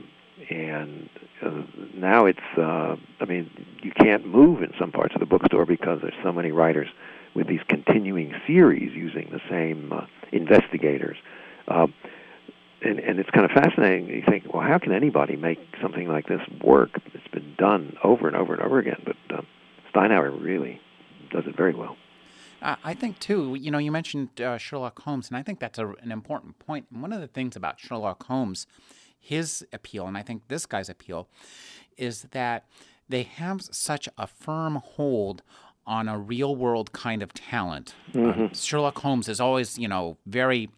and 0.50 1.08
uh, 1.44 1.62
now 1.94 2.26
it's. 2.26 2.40
Uh, 2.58 2.96
I 3.22 3.26
mean, 3.26 3.52
you 3.84 3.92
can't 3.92 4.26
move 4.26 4.64
in 4.64 4.74
some 4.80 4.92
parts 4.92 5.14
of 5.14 5.20
the 5.20 5.28
bookstore 5.28 5.68
because 5.68 6.02
there's 6.02 6.16
so 6.24 6.32
many 6.32 6.52
writers 6.52 6.88
with 7.36 7.46
these 7.46 7.62
continuing 7.70 8.34
series 8.48 8.92
using 8.96 9.30
the 9.32 9.42
same 9.48 9.94
uh, 9.94 10.08
investigators. 10.32 11.18
Um, 11.68 11.94
and, 12.82 12.98
and 13.00 13.20
it's 13.20 13.30
kind 13.30 13.46
of 13.46 13.52
fascinating. 13.52 14.08
You 14.08 14.24
think, 14.28 14.52
well, 14.52 14.64
how 14.64 14.80
can 14.80 14.94
anybody 14.94 15.36
make 15.36 15.60
something 15.80 16.08
like 16.08 16.26
this 16.26 16.42
work? 16.64 17.00
It's 17.14 17.28
been 17.28 17.54
done 17.60 17.98
over 18.04 18.28
and 18.28 18.36
over 18.36 18.56
and 18.56 18.64
over 18.64 18.80
again, 18.80 19.04
but 19.06 19.16
uh, 19.30 19.42
Steinhauer 19.94 20.44
really 20.44 20.82
does 21.30 21.46
it 21.46 21.56
very 21.56 21.76
well. 21.76 21.98
Uh, 22.68 22.76
I 22.84 22.94
think 22.94 23.18
too. 23.20 23.56
You 23.56 23.72
know, 23.72 23.78
you 23.78 23.94
mentioned 23.94 24.42
uh, 24.42 24.58
Sherlock 24.58 25.00
Holmes, 25.00 25.30
and 25.30 25.38
I 25.38 25.42
think 25.42 25.60
that's 25.60 25.80
a, 25.80 25.88
an 26.02 26.12
important 26.12 26.60
point. 26.60 26.86
And 26.92 27.02
one 27.02 27.14
of 27.14 27.22
the 27.22 27.28
things 27.28 27.56
about 27.56 27.80
Sherlock 27.80 28.24
Holmes, 28.26 28.68
his 29.18 29.66
appeal, 29.72 30.06
and 30.06 30.18
I 30.18 30.22
think 30.22 30.50
this 30.50 30.66
guy's 30.66 30.90
appeal, 30.90 31.30
is 31.96 32.24
that 32.32 32.66
they 33.08 33.24
have 33.24 33.62
such 33.62 34.10
a 34.18 34.28
firm 34.28 34.76
hold 34.84 35.44
on 35.86 36.10
a 36.10 36.20
real 36.20 36.58
world 36.58 36.92
kind 36.92 37.24
of 37.24 37.34
talent. 37.34 37.96
Um, 38.14 38.52
Sherlock 38.54 39.00
Holmes 39.00 39.30
is 39.30 39.40
always, 39.40 39.80
you 39.80 39.88
know, 39.88 40.18
very 40.26 40.70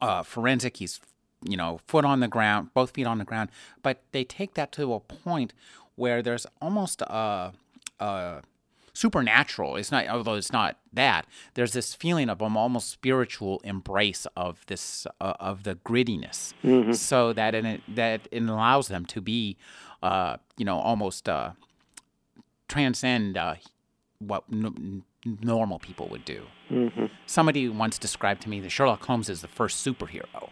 uh, 0.00 0.22
forensic. 0.22 0.76
He's, 0.76 1.00
you 1.42 1.56
know, 1.56 1.80
foot 1.88 2.04
on 2.04 2.20
the 2.20 2.28
ground, 2.28 2.68
both 2.74 2.92
feet 2.92 3.08
on 3.08 3.18
the 3.18 3.24
ground. 3.24 3.50
But 3.82 4.02
they 4.12 4.22
take 4.22 4.54
that 4.54 4.70
to 4.72 4.94
a 4.94 5.00
point 5.00 5.52
where 5.96 6.22
there's 6.22 6.46
almost 6.60 7.02
a, 7.02 7.52
a 7.98 8.42
supernatural. 8.92 9.76
It's 9.76 9.90
not, 9.90 10.06
although 10.08 10.34
it's 10.34 10.52
not 10.52 10.76
that. 10.92 11.26
There's 11.54 11.72
this 11.72 11.94
feeling 11.94 12.28
of 12.28 12.42
an 12.42 12.56
almost 12.56 12.90
spiritual 12.90 13.60
embrace 13.64 14.26
of 14.36 14.64
this, 14.66 15.06
uh, 15.20 15.34
of 15.40 15.64
the 15.64 15.76
grittiness, 15.76 16.54
so 16.94 17.32
that 17.32 17.54
it, 17.54 17.80
that 17.94 18.28
it 18.30 18.42
allows 18.42 18.88
them 18.88 19.06
to 19.06 19.20
be, 19.20 19.56
uh, 20.02 20.36
you 20.56 20.64
know, 20.64 20.78
almost 20.78 21.28
uh, 21.28 21.50
transcend 22.68 23.36
uh, 23.36 23.54
what 24.18 24.44
n- 24.52 25.04
n- 25.26 25.38
normal 25.42 25.78
people 25.78 26.08
would 26.08 26.24
do. 26.24 26.46
Mm-hmm. 26.70 27.06
Somebody 27.26 27.68
once 27.68 27.98
described 27.98 28.42
to 28.42 28.48
me 28.48 28.60
that 28.60 28.70
Sherlock 28.70 29.04
Holmes 29.04 29.28
is 29.28 29.40
the 29.40 29.48
first 29.48 29.84
superhero. 29.84 30.50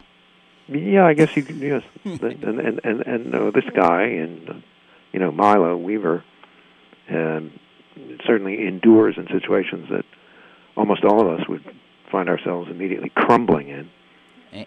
Yeah, 0.67 1.05
I 1.05 1.13
guess 1.13 1.35
you 1.35 1.43
can. 1.43 1.59
Yes, 1.59 1.83
and 2.05 2.43
and 2.43 2.79
and 2.83 3.01
and 3.01 3.35
uh, 3.35 3.51
this 3.51 3.65
guy 3.75 4.03
and 4.03 4.49
uh, 4.49 4.53
you 5.11 5.19
know 5.19 5.31
Milo 5.31 5.75
Weaver 5.75 6.23
um, 7.09 7.51
certainly 8.25 8.67
endures 8.67 9.15
in 9.17 9.27
situations 9.27 9.87
that 9.89 10.03
almost 10.75 11.03
all 11.03 11.21
of 11.21 11.39
us 11.39 11.47
would 11.47 11.63
find 12.11 12.29
ourselves 12.29 12.69
immediately 12.69 13.11
crumbling 13.15 13.69
in. 13.69 13.89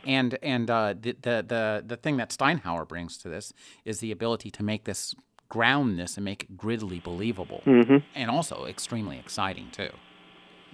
And 0.07 0.39
and 0.43 0.71
uh, 0.71 0.95
the, 0.99 1.15
the 1.21 1.45
the 1.47 1.85
the 1.87 1.97
thing 1.97 2.17
that 2.17 2.31
Steinhauer 2.31 2.89
brings 2.89 3.19
to 3.19 3.29
this 3.29 3.53
is 3.85 4.01
the 4.01 4.11
ability 4.13 4.51
to 4.53 4.63
make 4.63 4.85
this 4.85 5.15
ground 5.51 5.99
this 5.99 6.17
and 6.17 6.25
make 6.25 6.45
it 6.45 6.57
griddily 6.57 7.03
believable, 7.03 7.61
Mm-hmm. 7.67 7.99
and 8.15 8.31
also 8.31 8.65
extremely 8.65 9.19
exciting 9.19 9.69
too. 9.71 9.91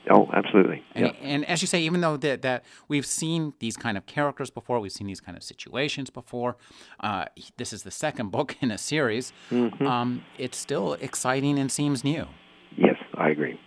Oh, 0.09 0.31
absolutely. 0.33 0.83
And, 0.95 1.07
Yeah. 1.07 1.12
and 1.21 1.45
as 1.45 1.61
you 1.61 1.67
say, 1.69 1.83
even 1.83 2.00
though 2.00 2.17
that, 2.17 2.40
that 2.40 2.64
we've 2.88 3.05
seen 3.05 3.52
these 3.59 3.76
kind 3.76 3.99
of 3.99 4.07
characters 4.07 4.49
before, 4.49 4.81
we've 4.81 4.90
seen 4.93 5.07
these 5.09 5.21
kind 5.21 5.37
of 5.37 5.43
situations 5.43 6.09
before. 6.09 6.57
Uh, 7.00 7.26
this 7.59 7.73
is 7.75 7.83
the 7.83 7.90
second 7.90 8.31
book 8.37 8.57
in 8.62 8.71
a 8.71 8.79
series. 8.79 9.33
Mm-hmm. 9.50 9.87
Um, 9.87 10.25
it's 10.38 10.57
still 10.57 10.95
exciting 10.95 11.59
and 11.59 11.71
seems 11.71 12.02
new. 12.02 12.26
I 13.21 13.29
agree. 13.29 13.61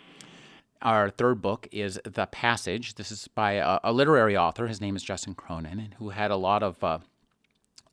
Our 0.82 1.10
third 1.10 1.42
book 1.42 1.68
is 1.72 2.00
The 2.04 2.26
Passage. 2.26 2.96
This 2.96 3.12
is 3.12 3.30
by 3.30 3.54
a, 3.54 3.80
a 3.84 3.94
literary 3.94 4.36
author. 4.36 4.68
His 4.68 4.82
name 4.82 4.96
is 4.96 5.04
Justin 5.04 5.36
Cronin, 5.36 5.80
and 5.80 5.94
who 5.94 6.10
had 6.10 6.30
a 6.32 6.36
lot 6.36 6.62
of, 6.62 6.84
uh, 6.84 7.00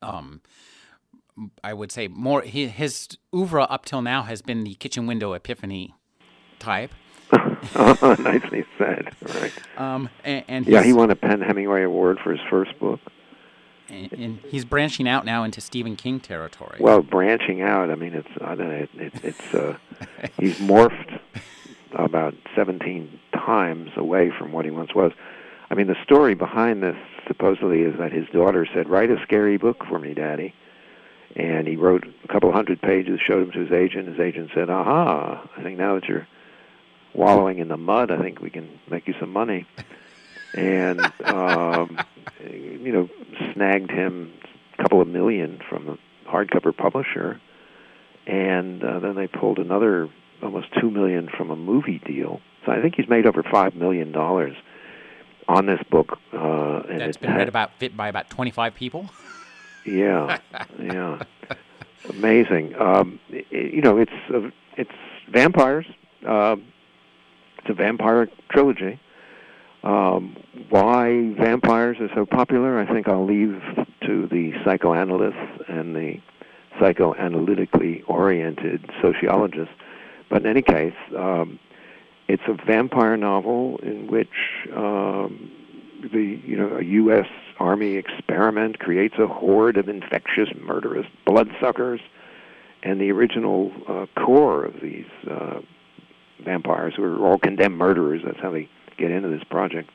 um, 0.01 0.41
I 1.63 1.73
would 1.73 1.91
say, 1.91 2.07
more. 2.09 2.41
He, 2.41 2.67
his 2.67 3.07
oeuvre 3.33 3.61
up 3.63 3.85
till 3.85 4.01
now 4.01 4.23
has 4.23 4.41
been 4.41 4.63
the 4.65 4.73
kitchen 4.73 5.05
window 5.07 5.33
epiphany 5.33 5.93
type. 6.59 6.91
oh, 7.75 8.15
nicely 8.19 8.65
said. 8.77 9.09
Right. 9.35 9.53
Um, 9.77 10.09
and, 10.25 10.43
and 10.47 10.67
Yeah, 10.67 10.83
he 10.83 10.91
won 10.93 11.11
a 11.11 11.15
Penn 11.15 11.41
Hemingway 11.41 11.83
Award 11.83 12.19
for 12.21 12.31
his 12.31 12.41
first 12.49 12.77
book. 12.79 12.99
and, 13.87 14.11
and 14.11 14.39
he's 14.49 14.65
branching 14.65 15.07
out 15.07 15.23
now 15.23 15.43
into 15.45 15.61
Stephen 15.61 15.95
King 15.95 16.19
territory. 16.19 16.77
Well, 16.81 17.01
branching 17.03 17.61
out. 17.61 17.89
I 17.89 17.95
mean, 17.95 18.13
it's 18.15 18.27
I 18.41 18.55
don't 18.55 18.67
know. 18.67 18.75
It, 18.75 18.89
it, 18.95 19.13
it's 19.23 19.53
uh, 19.53 19.77
he's 20.37 20.57
morphed 20.57 21.19
about 21.93 22.33
17 22.55 23.19
times 23.33 23.91
away 23.95 24.31
from 24.37 24.51
what 24.51 24.65
he 24.65 24.71
once 24.71 24.93
was. 24.95 25.11
I 25.69 25.75
mean, 25.75 25.87
the 25.87 25.95
story 26.03 26.35
behind 26.35 26.83
this 26.83 26.97
supposedly 27.27 27.81
is 27.81 27.97
that 27.97 28.11
his 28.11 28.27
daughter 28.29 28.67
said, 28.73 28.89
"Write 28.89 29.09
a 29.09 29.21
scary 29.21 29.57
book 29.57 29.85
for 29.85 29.99
me, 29.99 30.13
Daddy," 30.13 30.53
and 31.35 31.67
he 31.67 31.77
wrote 31.77 32.05
a 32.23 32.27
couple 32.27 32.51
hundred 32.51 32.81
pages, 32.81 33.19
showed 33.25 33.41
them 33.45 33.51
to 33.51 33.59
his 33.59 33.71
agent. 33.71 34.09
His 34.09 34.19
agent 34.19 34.51
said, 34.53 34.69
"Aha! 34.69 35.47
I 35.55 35.63
think 35.63 35.77
now 35.77 35.95
that 35.95 36.09
you're 36.09 36.27
wallowing 37.13 37.59
in 37.59 37.69
the 37.69 37.77
mud, 37.77 38.11
I 38.11 38.17
think 38.17 38.41
we 38.41 38.49
can 38.49 38.69
make 38.89 39.07
you 39.07 39.13
some 39.19 39.31
money." 39.31 39.65
And 40.53 40.99
um, 41.23 41.97
you 42.43 42.91
know, 42.91 43.09
snagged 43.53 43.91
him 43.91 44.33
a 44.77 44.81
couple 44.81 44.99
of 44.99 45.07
million 45.07 45.61
from 45.69 45.87
a 45.87 46.29
hardcover 46.29 46.75
publisher, 46.75 47.39
and 48.27 48.83
uh, 48.83 48.99
then 48.99 49.15
they 49.15 49.27
pulled 49.27 49.57
another 49.57 50.09
almost 50.43 50.67
two 50.79 50.89
million 50.89 51.29
from 51.29 51.51
a 51.51 51.55
movie 51.55 51.99
deal. 52.05 52.41
So 52.65 52.71
I 52.71 52.81
think 52.81 52.95
he's 52.95 53.09
made 53.09 53.25
over 53.25 53.43
five 53.43 53.75
million 53.75 54.11
dollars 54.11 54.55
on 55.47 55.65
this 55.65 55.81
book. 55.89 56.19
Uh, 56.33 56.81
and 56.89 57.01
That's 57.01 57.17
it 57.17 57.21
been 57.21 57.35
read 57.35 57.47
about 57.47 57.71
fit 57.79 57.95
by 57.97 58.07
about 58.07 58.29
25 58.29 58.75
people. 58.75 59.09
Yeah, 59.85 60.39
yeah, 60.79 61.23
amazing. 62.09 62.75
Um, 62.79 63.19
i 63.31 63.43
you 63.51 63.81
know, 63.81 63.97
it's 63.97 64.11
uh, 64.33 64.49
it's 64.77 64.91
vampires. 65.29 65.85
Um, 66.25 66.65
it's 67.57 67.69
a 67.69 67.73
vampire 67.73 68.27
trilogy. 68.49 68.99
Um, 69.83 70.35
why 70.69 71.33
vampires 71.39 71.97
are 71.99 72.09
so 72.13 72.25
popular, 72.25 72.79
I 72.79 72.91
think 72.91 73.07
I'll 73.07 73.25
leave 73.25 73.59
to 74.05 74.27
the 74.27 74.53
psychoanalysts 74.63 75.63
and 75.67 75.95
the 75.95 76.19
psychoanalytically 76.79 78.03
oriented 78.07 78.89
sociologists. 79.01 79.73
But 80.31 80.43
in 80.43 80.47
any 80.47 80.61
case, 80.61 80.95
um, 81.15 81.59
it's 82.29 82.43
a 82.47 82.53
vampire 82.65 83.17
novel 83.17 83.77
in 83.83 84.07
which 84.07 84.29
um, 84.73 85.51
the 86.01 86.39
you 86.45 86.55
know 86.55 86.77
a 86.77 86.83
U.S. 86.83 87.27
Army 87.59 87.97
experiment 87.97 88.79
creates 88.79 89.15
a 89.19 89.27
horde 89.27 89.75
of 89.75 89.89
infectious, 89.89 90.47
murderous 90.57 91.05
bloodsuckers, 91.25 91.99
and 92.81 93.01
the 93.01 93.11
original 93.11 93.73
uh, 93.89 94.05
core 94.17 94.63
of 94.63 94.75
these 94.81 95.05
uh, 95.29 95.59
vampires, 96.43 96.93
who 96.95 97.03
are 97.03 97.19
all 97.27 97.37
condemned 97.37 97.77
murderers, 97.77 98.21
that's 98.25 98.39
how 98.41 98.51
they 98.51 98.69
get 98.97 99.11
into 99.11 99.27
this 99.27 99.43
project. 99.43 99.89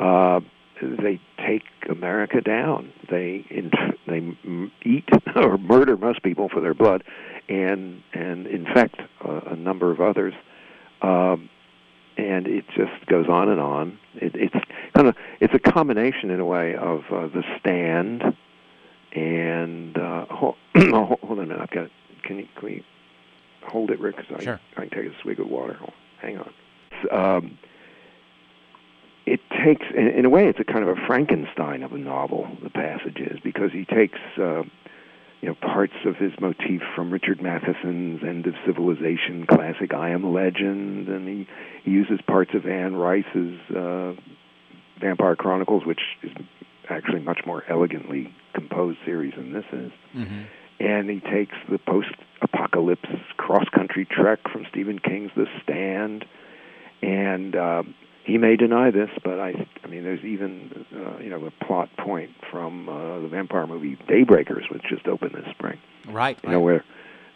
Uh, 0.00 0.40
they 0.82 1.20
take 1.38 1.62
America 1.88 2.40
down. 2.40 2.92
They 3.08 3.46
in, 3.48 3.70
they 4.08 4.36
eat 4.84 5.08
or 5.36 5.56
murder 5.56 5.96
most 5.96 6.24
people 6.24 6.48
for 6.48 6.60
their 6.60 6.74
blood, 6.74 7.04
and 7.52 8.02
and 8.14 8.46
infect 8.46 9.00
uh, 9.24 9.40
a 9.50 9.56
number 9.56 9.90
of 9.90 10.00
others. 10.00 10.34
Um, 11.02 11.48
and 12.16 12.46
it 12.46 12.64
just 12.76 13.06
goes 13.06 13.26
on 13.28 13.48
and 13.48 13.60
on. 13.60 13.98
It, 14.14 14.32
it's 14.34 14.54
kind 14.94 15.08
of 15.08 15.16
it's 15.40 15.54
a 15.54 15.58
combination 15.58 16.30
in 16.30 16.40
a 16.40 16.44
way 16.44 16.74
of 16.74 17.00
uh, 17.10 17.26
the 17.28 17.42
stand 17.58 18.22
and 19.14 19.96
uh, 19.98 20.26
hold, 20.30 20.56
hold 20.74 21.18
on 21.22 21.38
a 21.38 21.42
minute. 21.42 21.58
I've 21.60 21.70
got. 21.70 21.88
Can 22.22 22.38
you 22.38 22.46
can 22.56 22.64
we 22.68 22.84
hold 23.66 23.90
it, 23.90 23.98
Rick? 24.00 24.16
'Cause 24.16 24.26
I, 24.38 24.44
Sure. 24.44 24.60
I 24.76 24.86
can 24.86 24.90
take 24.90 25.12
a 25.12 25.22
swig 25.22 25.40
of 25.40 25.48
water. 25.48 25.78
Hang 26.20 26.38
on. 26.38 26.52
Um, 27.10 27.58
it 29.26 29.40
takes, 29.64 29.86
in, 29.96 30.08
in 30.08 30.24
a 30.24 30.28
way, 30.28 30.46
it's 30.48 30.58
a 30.60 30.64
kind 30.64 30.82
of 30.86 30.88
a 30.96 31.00
Frankenstein 31.06 31.82
of 31.82 31.92
a 31.92 31.98
novel. 31.98 32.48
The 32.62 32.70
passage 32.70 33.18
is 33.18 33.38
because 33.40 33.70
he 33.72 33.84
takes 33.84 34.18
uh, 34.40 34.62
you 35.42 35.48
know 35.48 35.54
parts 35.56 35.92
of 36.06 36.16
his 36.16 36.32
motif 36.40 36.80
from 36.94 37.12
Richard 37.12 37.42
Matheson's 37.42 38.22
End 38.22 38.46
of 38.46 38.54
Civilization 38.64 39.44
classic 39.46 39.92
I 39.92 40.10
Am 40.10 40.32
Legend, 40.32 41.08
and 41.08 41.28
he, 41.28 41.48
he 41.82 41.90
uses 41.90 42.20
parts 42.26 42.52
of 42.54 42.64
Anne 42.64 42.94
Rice's 42.94 43.58
uh, 43.76 44.12
Vampire 45.00 45.36
Chronicles, 45.36 45.84
which 45.84 46.00
is 46.22 46.30
actually 46.88 47.20
much 47.20 47.40
more 47.44 47.64
elegantly 47.68 48.32
composed 48.54 48.98
series 49.04 49.34
than 49.34 49.52
this 49.52 49.64
is. 49.72 49.92
Mm-hmm. 50.16 50.42
And 50.78 51.10
he 51.10 51.20
takes 51.20 51.54
the 51.68 51.78
post-apocalypse 51.78 53.08
cross-country 53.36 54.06
trek 54.10 54.40
from 54.50 54.64
Stephen 54.70 54.98
King's 55.00 55.30
The 55.36 55.46
Stand, 55.62 56.24
and 57.02 57.56
uh, 57.56 57.82
he 58.24 58.38
may 58.38 58.56
deny 58.56 58.90
this, 58.90 59.10
but 59.24 59.40
I, 59.40 59.66
I 59.82 59.86
mean, 59.88 60.04
there's 60.04 60.24
even, 60.24 60.86
uh, 60.94 61.18
you 61.18 61.30
know, 61.30 61.44
a 61.44 61.64
plot 61.64 61.88
point 61.96 62.30
from 62.50 62.88
uh, 62.88 63.20
the 63.20 63.28
vampire 63.28 63.66
movie 63.66 63.96
Daybreakers, 64.08 64.70
which 64.70 64.82
just 64.88 65.06
opened 65.08 65.34
this 65.34 65.46
spring. 65.50 65.78
Right. 66.08 66.38
You 66.44 66.50
know, 66.50 66.60
where 66.60 66.84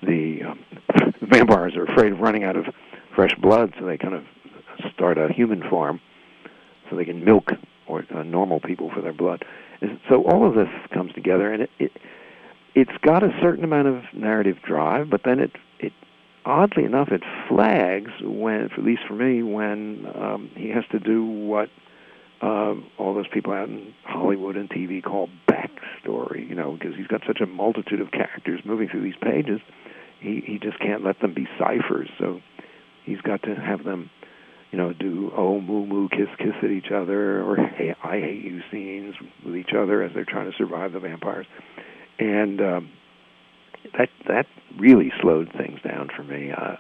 the, 0.03 0.43
um, 0.45 0.65
vampires 1.23 1.77
are 1.77 1.85
afraid 1.85 2.13
of 2.13 2.21
running 2.21 2.45
out 2.45 2.57
of 2.57 2.67
fresh 3.15 3.35
blood, 3.41 3.75
so 3.79 3.87
they 3.87 3.99
kind 3.99 4.15
of 4.15 4.25
start 4.95 5.19
a 5.19 5.33
human 5.33 5.63
farm 5.69 6.01
so 6.89 6.97
they 6.97 7.05
can 7.05 7.25
milk 7.25 7.51
or 7.87 8.05
uh, 8.15 8.23
normal 8.23 8.61
people 8.61 8.91
for 8.95 9.01
their 9.01 9.13
blood. 9.13 9.45
So 10.09 10.25
all 10.25 10.47
of 10.47 10.55
this 10.55 10.69
comes 10.93 11.13
together, 11.13 11.53
and 11.53 11.63
it, 11.63 11.71
it 11.79 11.93
it's 12.75 12.97
got 13.03 13.23
a 13.23 13.31
certain 13.41 13.65
amount 13.65 13.89
of 13.89 14.03
narrative 14.13 14.57
drive, 14.63 15.11
but 15.11 15.23
then 15.25 15.41
it 15.41 15.53
it 15.79 15.93
oddly 16.47 16.85
enough 16.85 17.09
it 17.11 17.23
flags 17.49 18.11
when, 18.23 18.71
at 18.77 18.83
least 18.83 19.03
for 19.07 19.15
me, 19.15 19.43
when 19.43 20.07
um, 20.15 20.51
he 20.55 20.71
has 20.71 20.85
to 20.93 20.99
do 20.99 21.25
what 21.25 21.69
uh, 22.41 22.75
all 22.99 23.15
those 23.15 23.29
people 23.33 23.53
out 23.53 23.69
in 23.69 23.93
Hollywood 24.05 24.57
and 24.57 24.71
TV 24.71 25.03
call 25.03 25.29
backstory. 25.51 26.49
You 26.49 26.55
know, 26.55 26.73
because 26.73 26.95
he's 26.97 27.09
got 27.09 27.23
such 27.27 27.41
a 27.41 27.47
multitude 27.47 28.01
of 28.01 28.11
characters 28.13 28.61
moving 28.65 28.89
through 28.89 29.03
these 29.03 29.17
pages, 29.21 29.61
he 30.21 30.43
he 30.47 30.59
just 30.59 30.79
can't 30.79 31.05
let 31.05 31.21
them 31.21 31.35
be 31.35 31.47
ciphers. 31.59 32.09
So 32.19 32.41
he's 33.05 33.21
got 33.21 33.43
to 33.43 33.55
have 33.55 33.85
them 33.85 34.11
you 34.71 34.79
know, 34.79 34.93
do 34.93 35.33
oh 35.37 35.61
moo 35.61 35.87
moo 35.87 36.09
kiss 36.09 36.29
kiss 36.39 36.55
at 36.63 36.71
each 36.71 36.91
other 36.93 37.43
or 37.43 37.57
hey 37.57 37.95
I 38.03 38.21
hate 38.21 38.45
you 38.45 38.61
scenes 38.71 39.15
with 39.45 39.57
each 39.57 39.71
other 39.77 40.03
as 40.03 40.13
they're 40.15 40.25
trying 40.25 40.51
to 40.51 40.57
survive 40.57 40.93
the 40.93 41.01
vampires, 41.01 41.47
and 42.19 42.61
um, 42.61 42.91
that 43.99 44.09
that 44.27 44.47
really 44.79 45.13
slowed 45.21 45.53
things 45.53 45.81
down 45.83 46.11
for 46.15 46.23
me. 46.23 46.53
Uh, 46.53 46.77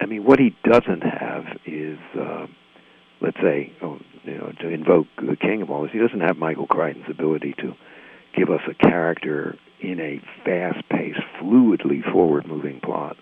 I 0.00 0.06
mean, 0.06 0.24
what 0.24 0.38
he 0.38 0.56
doesn't 0.64 1.02
have 1.02 1.44
is, 1.66 1.98
uh, 2.18 2.46
let's 3.20 3.36
say, 3.42 3.72
oh, 3.82 4.00
you 4.24 4.38
know, 4.38 4.52
to 4.60 4.68
invoke 4.68 5.06
the 5.16 5.36
king 5.36 5.62
of 5.62 5.70
all 5.70 5.82
this, 5.82 5.92
he 5.92 5.98
doesn't 5.98 6.20
have 6.20 6.36
Michael 6.36 6.66
Crichton's 6.66 7.10
ability 7.10 7.54
to 7.58 7.74
give 8.34 8.50
us 8.50 8.62
a 8.68 8.74
character 8.74 9.56
in 9.80 10.00
a 10.00 10.20
fast-paced, 10.44 11.20
fluidly 11.40 12.02
forward-moving 12.12 12.80
plot 12.80 13.16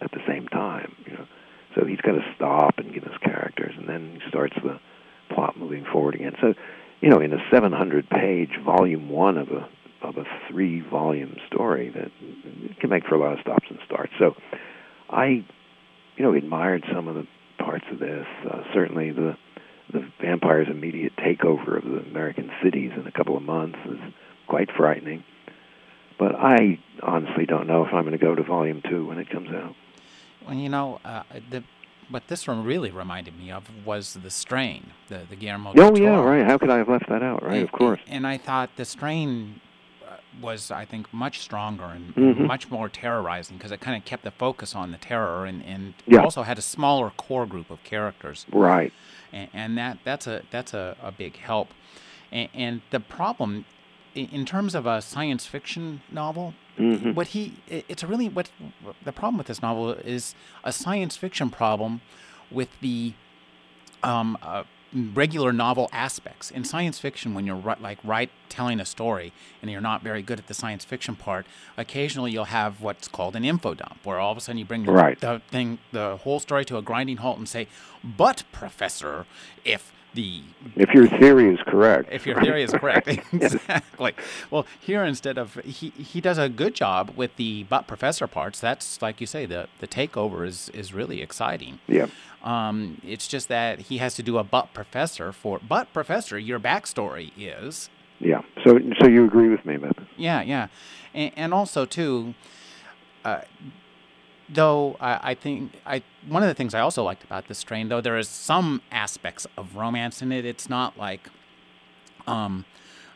at 0.00 0.10
the 0.12 0.20
same 0.26 0.48
time. 0.48 0.94
You 1.06 1.12
know 1.14 1.26
so 1.74 1.84
he's 1.84 2.00
got 2.00 2.12
to 2.12 2.24
stop 2.36 2.78
and 2.78 2.92
give 2.92 3.04
us 3.04 3.16
characters, 3.22 3.74
and 3.76 3.88
then 3.88 4.12
he 4.20 4.28
starts 4.28 4.54
the 4.62 4.78
plot 5.34 5.58
moving 5.58 5.84
forward 5.84 6.14
again. 6.14 6.34
So, 6.40 6.54
you 7.00 7.10
know, 7.10 7.20
in 7.20 7.32
a 7.32 7.38
700-page 7.52 8.60
volume 8.64 9.08
one 9.08 9.36
of 9.36 9.48
a 9.48 9.68
of 10.04 10.16
a 10.16 10.24
three-volume 10.48 11.36
story, 11.46 11.90
that 11.90 12.10
can 12.80 12.90
make 12.90 13.04
for 13.06 13.14
a 13.14 13.18
lot 13.18 13.32
of 13.32 13.40
stops 13.40 13.66
and 13.68 13.78
starts. 13.84 14.12
So, 14.18 14.34
I, 15.10 15.44
you 16.16 16.24
know, 16.24 16.34
admired 16.34 16.84
some 16.92 17.08
of 17.08 17.14
the 17.14 17.26
parts 17.58 17.84
of 17.90 17.98
this. 17.98 18.26
Uh, 18.48 18.62
certainly, 18.72 19.10
the 19.10 19.36
the 19.92 20.08
vampire's 20.20 20.68
immediate 20.68 21.12
takeover 21.16 21.76
of 21.76 21.84
the 21.84 21.98
American 22.10 22.50
cities 22.62 22.90
in 22.96 23.06
a 23.06 23.12
couple 23.12 23.36
of 23.36 23.42
months 23.42 23.78
is 23.86 23.98
quite 24.48 24.68
frightening. 24.76 25.22
But 26.18 26.34
I 26.34 26.78
honestly 27.02 27.44
don't 27.46 27.66
know 27.66 27.84
if 27.84 27.92
I'm 27.92 28.04
going 28.04 28.18
to 28.18 28.24
go 28.24 28.34
to 28.34 28.42
volume 28.42 28.82
two 28.88 29.06
when 29.06 29.18
it 29.18 29.28
comes 29.30 29.50
out. 29.50 29.74
Well, 30.46 30.56
you 30.56 30.68
know, 30.68 31.00
uh, 31.04 31.22
the, 31.50 31.64
what 32.08 32.28
this 32.28 32.46
one 32.46 32.64
really 32.64 32.90
reminded 32.90 33.36
me 33.38 33.50
of 33.50 33.64
was 33.84 34.14
the 34.14 34.30
strain, 34.30 34.90
the 35.08 35.22
the 35.28 35.36
Guillermo. 35.36 35.72
Oh 35.76 35.96
yeah, 35.96 36.20
right. 36.20 36.44
How 36.44 36.58
could 36.58 36.70
I 36.70 36.78
have 36.78 36.88
left 36.88 37.08
that 37.08 37.22
out? 37.22 37.42
Right, 37.42 37.56
and, 37.56 37.64
of 37.64 37.72
course. 37.72 38.00
And 38.06 38.26
I 38.26 38.38
thought 38.38 38.70
the 38.76 38.84
strain 38.84 39.60
was, 40.40 40.70
I 40.70 40.84
think, 40.84 41.12
much 41.12 41.40
stronger 41.40 41.84
and 41.84 42.14
mm-hmm. 42.14 42.46
much 42.46 42.70
more 42.70 42.88
terrorizing 42.88 43.56
because 43.56 43.72
it 43.72 43.80
kind 43.80 43.96
of 43.96 44.04
kept 44.04 44.24
the 44.24 44.30
focus 44.30 44.74
on 44.74 44.92
the 44.92 44.98
terror 44.98 45.44
and 45.44 45.62
and 45.64 45.94
yeah. 46.06 46.22
also 46.22 46.42
had 46.42 46.58
a 46.58 46.62
smaller 46.62 47.10
core 47.10 47.46
group 47.46 47.70
of 47.70 47.82
characters. 47.84 48.46
Right. 48.52 48.92
And, 49.32 49.48
and 49.52 49.78
that 49.78 49.98
that's 50.04 50.26
a 50.26 50.42
that's 50.50 50.74
a, 50.74 50.96
a 51.02 51.12
big 51.12 51.36
help. 51.36 51.68
And, 52.32 52.48
and 52.54 52.82
the 52.90 53.00
problem, 53.00 53.64
in 54.14 54.44
terms 54.44 54.74
of 54.74 54.86
a 54.86 55.00
science 55.00 55.46
fiction 55.46 56.02
novel, 56.10 56.54
Mm-hmm. 56.78 57.14
What 57.14 57.28
he, 57.28 57.54
it's 57.68 58.02
a 58.02 58.06
really 58.06 58.28
what 58.28 58.50
the 59.04 59.12
problem 59.12 59.38
with 59.38 59.46
this 59.46 59.62
novel 59.62 59.92
is 59.92 60.34
a 60.64 60.72
science 60.72 61.16
fiction 61.16 61.50
problem 61.50 62.00
with 62.50 62.68
the 62.80 63.14
um, 64.02 64.36
uh, 64.42 64.64
regular 64.94 65.52
novel 65.52 65.88
aspects 65.92 66.50
in 66.50 66.64
science 66.64 66.98
fiction. 66.98 67.34
When 67.34 67.46
you're 67.46 67.76
like 67.80 67.98
right 68.04 68.30
telling 68.48 68.80
a 68.80 68.84
story 68.84 69.32
and 69.60 69.70
you're 69.70 69.80
not 69.80 70.02
very 70.02 70.22
good 70.22 70.38
at 70.38 70.46
the 70.46 70.54
science 70.54 70.84
fiction 70.84 71.16
part, 71.16 71.46
occasionally 71.76 72.30
you'll 72.30 72.44
have 72.44 72.80
what's 72.80 73.08
called 73.08 73.34
an 73.36 73.44
info 73.44 73.74
dump, 73.74 73.98
where 74.04 74.18
all 74.18 74.32
of 74.32 74.38
a 74.38 74.40
sudden 74.40 74.58
you 74.58 74.64
bring 74.64 74.84
the, 74.84 74.92
right. 74.92 75.20
the 75.20 75.42
thing, 75.50 75.78
the 75.92 76.18
whole 76.18 76.38
story 76.38 76.64
to 76.66 76.76
a 76.76 76.82
grinding 76.82 77.18
halt 77.18 77.38
and 77.38 77.48
say, 77.48 77.66
"But 78.02 78.44
professor, 78.52 79.26
if." 79.64 79.92
The 80.14 80.42
if 80.76 80.90
your 80.90 81.06
theory 81.06 81.52
is 81.52 81.60
correct. 81.66 82.08
If 82.12 82.26
your 82.26 82.40
theory 82.40 82.62
is 82.62 82.72
correct 82.72 83.08
exactly. 83.32 84.12
Well 84.50 84.66
here 84.80 85.04
instead 85.04 85.38
of 85.38 85.54
he 85.64 85.90
he 85.90 86.20
does 86.20 86.38
a 86.38 86.48
good 86.48 86.74
job 86.74 87.12
with 87.16 87.36
the 87.36 87.64
but 87.64 87.86
professor 87.86 88.26
parts. 88.26 88.60
That's 88.60 89.00
like 89.02 89.20
you 89.20 89.26
say 89.26 89.46
the 89.46 89.68
the 89.80 89.86
takeover 89.86 90.46
is 90.46 90.68
is 90.70 90.92
really 90.94 91.22
exciting. 91.22 91.80
Yeah. 91.86 92.06
Um 92.42 93.00
it's 93.04 93.28
just 93.28 93.48
that 93.48 93.80
he 93.80 93.98
has 93.98 94.14
to 94.14 94.22
do 94.22 94.38
a 94.38 94.44
but 94.44 94.72
professor 94.72 95.32
for 95.32 95.60
but 95.66 95.92
professor 95.92 96.38
your 96.38 96.60
backstory 96.60 97.32
is. 97.36 97.90
Yeah. 98.20 98.42
So 98.64 98.78
so 99.00 99.08
you 99.08 99.24
agree 99.24 99.48
with 99.48 99.64
me 99.66 99.76
man 99.76 99.92
yeah 100.16 100.42
yeah. 100.42 100.68
And, 101.12 101.32
and 101.36 101.54
also 101.54 101.84
too 101.84 102.34
uh, 103.24 103.40
though 104.48 104.96
I, 105.00 105.30
I, 105.30 105.34
think 105.34 105.72
I 105.86 106.02
one 106.28 106.42
of 106.42 106.48
the 106.48 106.54
things 106.54 106.74
I 106.74 106.80
also 106.80 107.02
liked 107.02 107.24
about 107.24 107.48
this 107.48 107.58
strain, 107.58 107.88
though 107.88 108.00
there 108.00 108.18
is 108.18 108.28
some 108.28 108.82
aspects 108.90 109.46
of 109.56 109.76
romance 109.76 110.22
in 110.22 110.32
it, 110.32 110.44
it's 110.44 110.68
not 110.68 110.98
like, 110.98 111.28
um, 112.26 112.64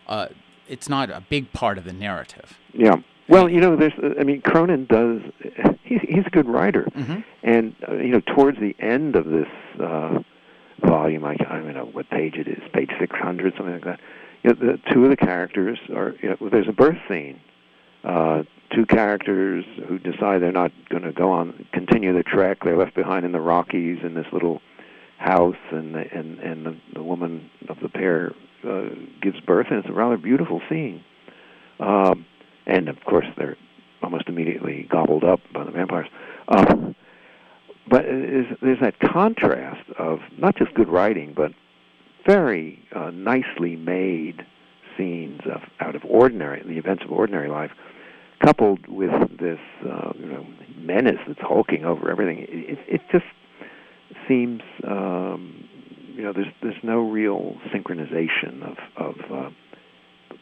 uh, 0.07 0.29
it's 0.69 0.89
not 0.89 1.11
a 1.11 1.23
big 1.29 1.53
part 1.53 1.79
of 1.79 1.85
the 1.85 1.93
narrative. 1.93 2.59
Yeah. 2.73 2.97
Well, 3.29 3.49
you 3.49 3.61
know, 3.61 3.77
there's. 3.77 3.93
I 4.19 4.25
mean, 4.25 4.41
Cronin 4.41 4.87
does. 4.87 5.21
He's 5.83 6.01
he's 6.01 6.25
a 6.27 6.31
good 6.31 6.49
writer, 6.49 6.89
mm-hmm. 6.95 7.21
and 7.43 7.75
uh, 7.87 7.97
you 7.97 8.09
know, 8.09 8.21
towards 8.35 8.59
the 8.59 8.75
end 8.79 9.17
of 9.17 9.27
this 9.27 9.49
uh, 9.79 10.21
volume, 10.83 11.25
I, 11.25 11.33
I 11.33 11.59
don't 11.59 11.75
know 11.75 11.91
what 11.93 12.09
page 12.09 12.37
it 12.37 12.49
is, 12.49 12.63
page 12.73 12.91
six 12.99 13.15
hundred, 13.15 13.53
something 13.55 13.75
like 13.75 13.85
that. 13.85 14.01
You 14.43 14.55
know, 14.55 14.73
the 14.73 14.93
two 14.93 15.05
of 15.05 15.11
the 15.11 15.17
characters 15.17 15.79
are. 15.95 16.15
You 16.23 16.31
know, 16.31 16.49
there's 16.49 16.69
a 16.69 16.73
birth 16.73 16.97
scene. 17.07 17.39
Uh, 18.03 18.45
two 18.75 18.87
characters 18.87 19.65
who 19.89 19.99
decide 19.99 20.43
they're 20.43 20.53
not 20.53 20.73
going 20.89 21.03
to 21.03 21.13
go 21.13 21.31
on 21.31 21.67
continue 21.73 22.13
the 22.13 22.23
trek. 22.23 22.59
They're 22.65 22.77
left 22.77 22.95
behind 22.95 23.25
in 23.25 23.33
the 23.33 23.41
Rockies 23.41 23.99
in 24.03 24.15
this 24.15 24.27
little 24.33 24.61
house, 25.19 25.57
and 25.71 25.95
the, 25.95 26.05
and 26.13 26.39
and 26.39 26.67
the, 26.67 26.77
the 26.95 27.03
woman 27.03 27.51
of 27.69 27.79
the 27.83 27.89
pair 27.89 28.33
uh, 28.69 28.89
gives 29.21 29.41
birth, 29.41 29.67
and 29.71 29.81
it's 29.81 29.89
a 29.89 29.93
rather 29.93 30.17
beautiful 30.17 30.61
scene. 30.69 31.03
Um, 31.81 32.27
and 32.67 32.89
of 32.89 32.97
course, 33.05 33.27
they're 33.37 33.57
almost 34.03 34.29
immediately 34.29 34.87
gobbled 34.91 35.25
up 35.25 35.41
by 35.53 35.65
the 35.65 35.71
vampires. 35.71 36.09
Um, 36.49 36.95
but 37.91 38.05
is, 38.05 38.47
there's 38.61 38.81
that 38.81 38.99
contrast 39.01 39.89
of 39.99 40.21
not 40.37 40.57
just 40.57 40.75
good 40.75 40.89
writing, 40.89 41.33
but 41.35 41.53
very 42.27 42.85
uh, 42.95 43.11
nicely 43.11 43.77
made 43.77 44.45
scenes 44.97 45.41
of 45.47 45.63
out 45.81 45.95
of 45.95 46.03
ordinary 46.05 46.63
the 46.63 46.77
events 46.77 47.03
of 47.05 47.13
ordinary 47.13 47.49
life 47.49 47.71
coupled 48.45 48.87
with 48.89 49.11
this 49.39 49.59
uh, 49.85 50.13
you 50.19 50.27
know 50.27 50.47
menace 50.77 51.21
that's 51.27 51.41
hulking 51.41 51.85
over 51.85 52.11
everything, 52.11 52.47
it, 52.49 52.79
it 52.87 53.01
just 53.11 53.25
seems 54.27 54.63
um, 54.87 55.69
you 56.15 56.23
know 56.23 56.33
there's 56.33 56.53
there's 56.63 56.83
no 56.83 57.01
real 57.01 57.57
synchronization 57.73 58.63
of 58.63 58.77
of 58.97 59.15
uh, 59.33 59.51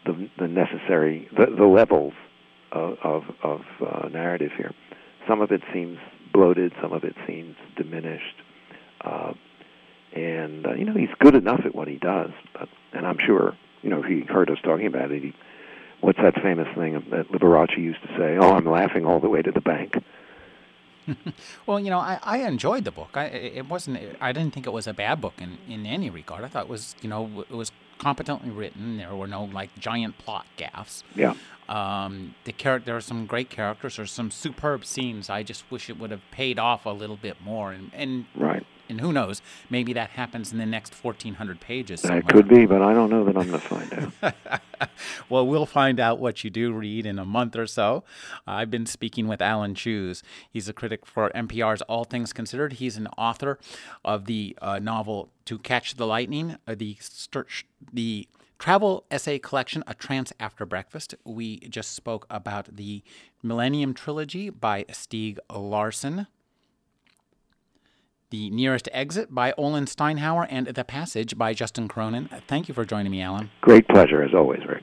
the 0.04 0.28
the 0.38 0.48
necessary 0.48 1.28
the, 1.36 1.46
the 1.56 1.66
levels 1.66 2.12
of 2.72 2.96
of, 3.02 3.22
of 3.42 3.60
uh, 3.86 4.08
narrative 4.08 4.50
here. 4.56 4.72
Some 5.28 5.40
of 5.40 5.50
it 5.50 5.62
seems 5.72 5.98
bloated, 6.32 6.72
some 6.80 6.92
of 6.92 7.02
it 7.04 7.14
seems 7.26 7.56
diminished, 7.76 8.36
uh, 9.04 9.32
and 10.14 10.66
uh, 10.66 10.74
you 10.74 10.84
know 10.84 10.94
he's 10.94 11.14
good 11.18 11.34
enough 11.34 11.60
at 11.64 11.74
what 11.74 11.88
he 11.88 11.96
does. 11.96 12.30
But 12.52 12.68
and 12.92 13.06
I'm 13.06 13.18
sure 13.24 13.56
you 13.82 13.90
know 13.90 14.02
he 14.02 14.20
heard 14.20 14.50
us 14.50 14.58
talking 14.62 14.86
about 14.86 15.10
it, 15.10 15.22
he 15.22 15.34
what's 16.00 16.18
that 16.18 16.34
famous 16.42 16.68
thing 16.76 16.94
that 17.10 17.30
Liberace 17.30 17.76
used 17.76 18.00
to 18.02 18.08
say? 18.16 18.36
Oh, 18.38 18.52
I'm 18.54 18.66
laughing 18.66 19.04
all 19.06 19.20
the 19.20 19.28
way 19.28 19.42
to 19.42 19.50
the 19.50 19.60
bank. 19.60 19.96
well, 21.66 21.78
you 21.78 21.90
know, 21.90 21.98
I, 21.98 22.18
I 22.22 22.38
enjoyed 22.38 22.84
the 22.84 22.90
book. 22.90 23.10
I 23.14 23.26
it 23.26 23.68
wasn't. 23.68 23.98
I 24.20 24.32
didn't 24.32 24.52
think 24.54 24.66
it 24.66 24.72
was 24.72 24.86
a 24.86 24.94
bad 24.94 25.20
book 25.20 25.34
in, 25.38 25.58
in 25.68 25.86
any 25.86 26.10
regard. 26.10 26.44
I 26.44 26.48
thought 26.48 26.64
it 26.64 26.68
was, 26.68 26.96
you 27.00 27.08
know, 27.08 27.44
it 27.48 27.54
was 27.54 27.70
competently 27.98 28.50
written. 28.50 28.98
There 28.98 29.14
were 29.14 29.28
no 29.28 29.44
like 29.44 29.70
giant 29.78 30.18
plot 30.18 30.46
gaffes. 30.58 31.02
Yeah. 31.14 31.34
Um, 31.68 32.34
the 32.44 32.52
character, 32.52 32.86
there 32.86 32.96
are 32.96 33.00
some 33.00 33.26
great 33.26 33.50
characters. 33.50 33.96
There's 33.96 34.12
some 34.12 34.30
superb 34.30 34.84
scenes. 34.84 35.30
I 35.30 35.42
just 35.42 35.68
wish 35.70 35.88
it 35.90 35.98
would 35.98 36.10
have 36.10 36.22
paid 36.30 36.58
off 36.58 36.86
a 36.86 36.90
little 36.90 37.16
bit 37.16 37.40
more. 37.40 37.72
And 37.72 37.90
and 37.94 38.26
Right. 38.34 38.66
and 38.88 39.00
who 39.00 39.12
knows? 39.12 39.42
Maybe 39.70 39.92
that 39.92 40.10
happens 40.10 40.52
in 40.52 40.58
the 40.58 40.66
next 40.66 40.92
1,400 40.92 41.60
pages. 41.60 42.02
That 42.02 42.26
could 42.28 42.48
be, 42.48 42.66
but 42.66 42.82
I 42.82 42.92
don't 42.94 43.10
know 43.10 43.24
that 43.24 43.36
I'm 43.36 43.46
going 43.48 43.60
to 43.60 43.66
find 43.68 44.12
out. 44.22 44.34
well, 45.28 45.46
we'll 45.46 45.66
find 45.66 46.00
out 46.00 46.18
what 46.18 46.44
you 46.44 46.50
do 46.50 46.72
read 46.72 47.06
in 47.06 47.18
a 47.18 47.24
month 47.24 47.56
or 47.56 47.66
so. 47.66 48.04
I've 48.46 48.70
been 48.70 48.86
speaking 48.86 49.28
with 49.28 49.42
Alan 49.42 49.74
Cheuse. 49.74 50.22
He's 50.50 50.68
a 50.68 50.72
critic 50.72 51.06
for 51.06 51.30
NPR's 51.30 51.82
All 51.82 52.04
Things 52.04 52.32
Considered. 52.32 52.74
He's 52.74 52.96
an 52.96 53.08
author 53.18 53.58
of 54.04 54.26
the 54.26 54.56
uh, 54.60 54.78
novel 54.78 55.30
To 55.46 55.58
Catch 55.58 55.94
the 55.94 56.06
Lightning, 56.06 56.56
uh, 56.66 56.74
the 56.74 56.96
stir- 57.00 57.46
the 57.92 58.28
travel 58.58 59.04
essay 59.10 59.38
collection, 59.38 59.84
A 59.86 59.94
Trance 59.94 60.32
After 60.40 60.64
Breakfast. 60.64 61.14
We 61.24 61.58
just 61.60 61.92
spoke 61.92 62.26
about 62.30 62.76
the 62.76 63.02
Millennium 63.42 63.94
Trilogy 63.94 64.50
by 64.50 64.84
Stieg 64.84 65.38
Larsson. 65.52 66.26
The 68.30 68.50
Nearest 68.50 68.88
Exit 68.92 69.32
by 69.32 69.54
Olen 69.56 69.86
Steinhauer 69.86 70.48
and 70.50 70.66
The 70.66 70.84
Passage 70.84 71.38
by 71.38 71.54
Justin 71.54 71.86
Cronin. 71.86 72.28
Thank 72.48 72.66
you 72.66 72.74
for 72.74 72.84
joining 72.84 73.12
me, 73.12 73.22
Alan. 73.22 73.50
Great 73.60 73.86
pleasure, 73.86 74.22
as 74.22 74.34
always, 74.34 74.60
Rick. 74.68 74.82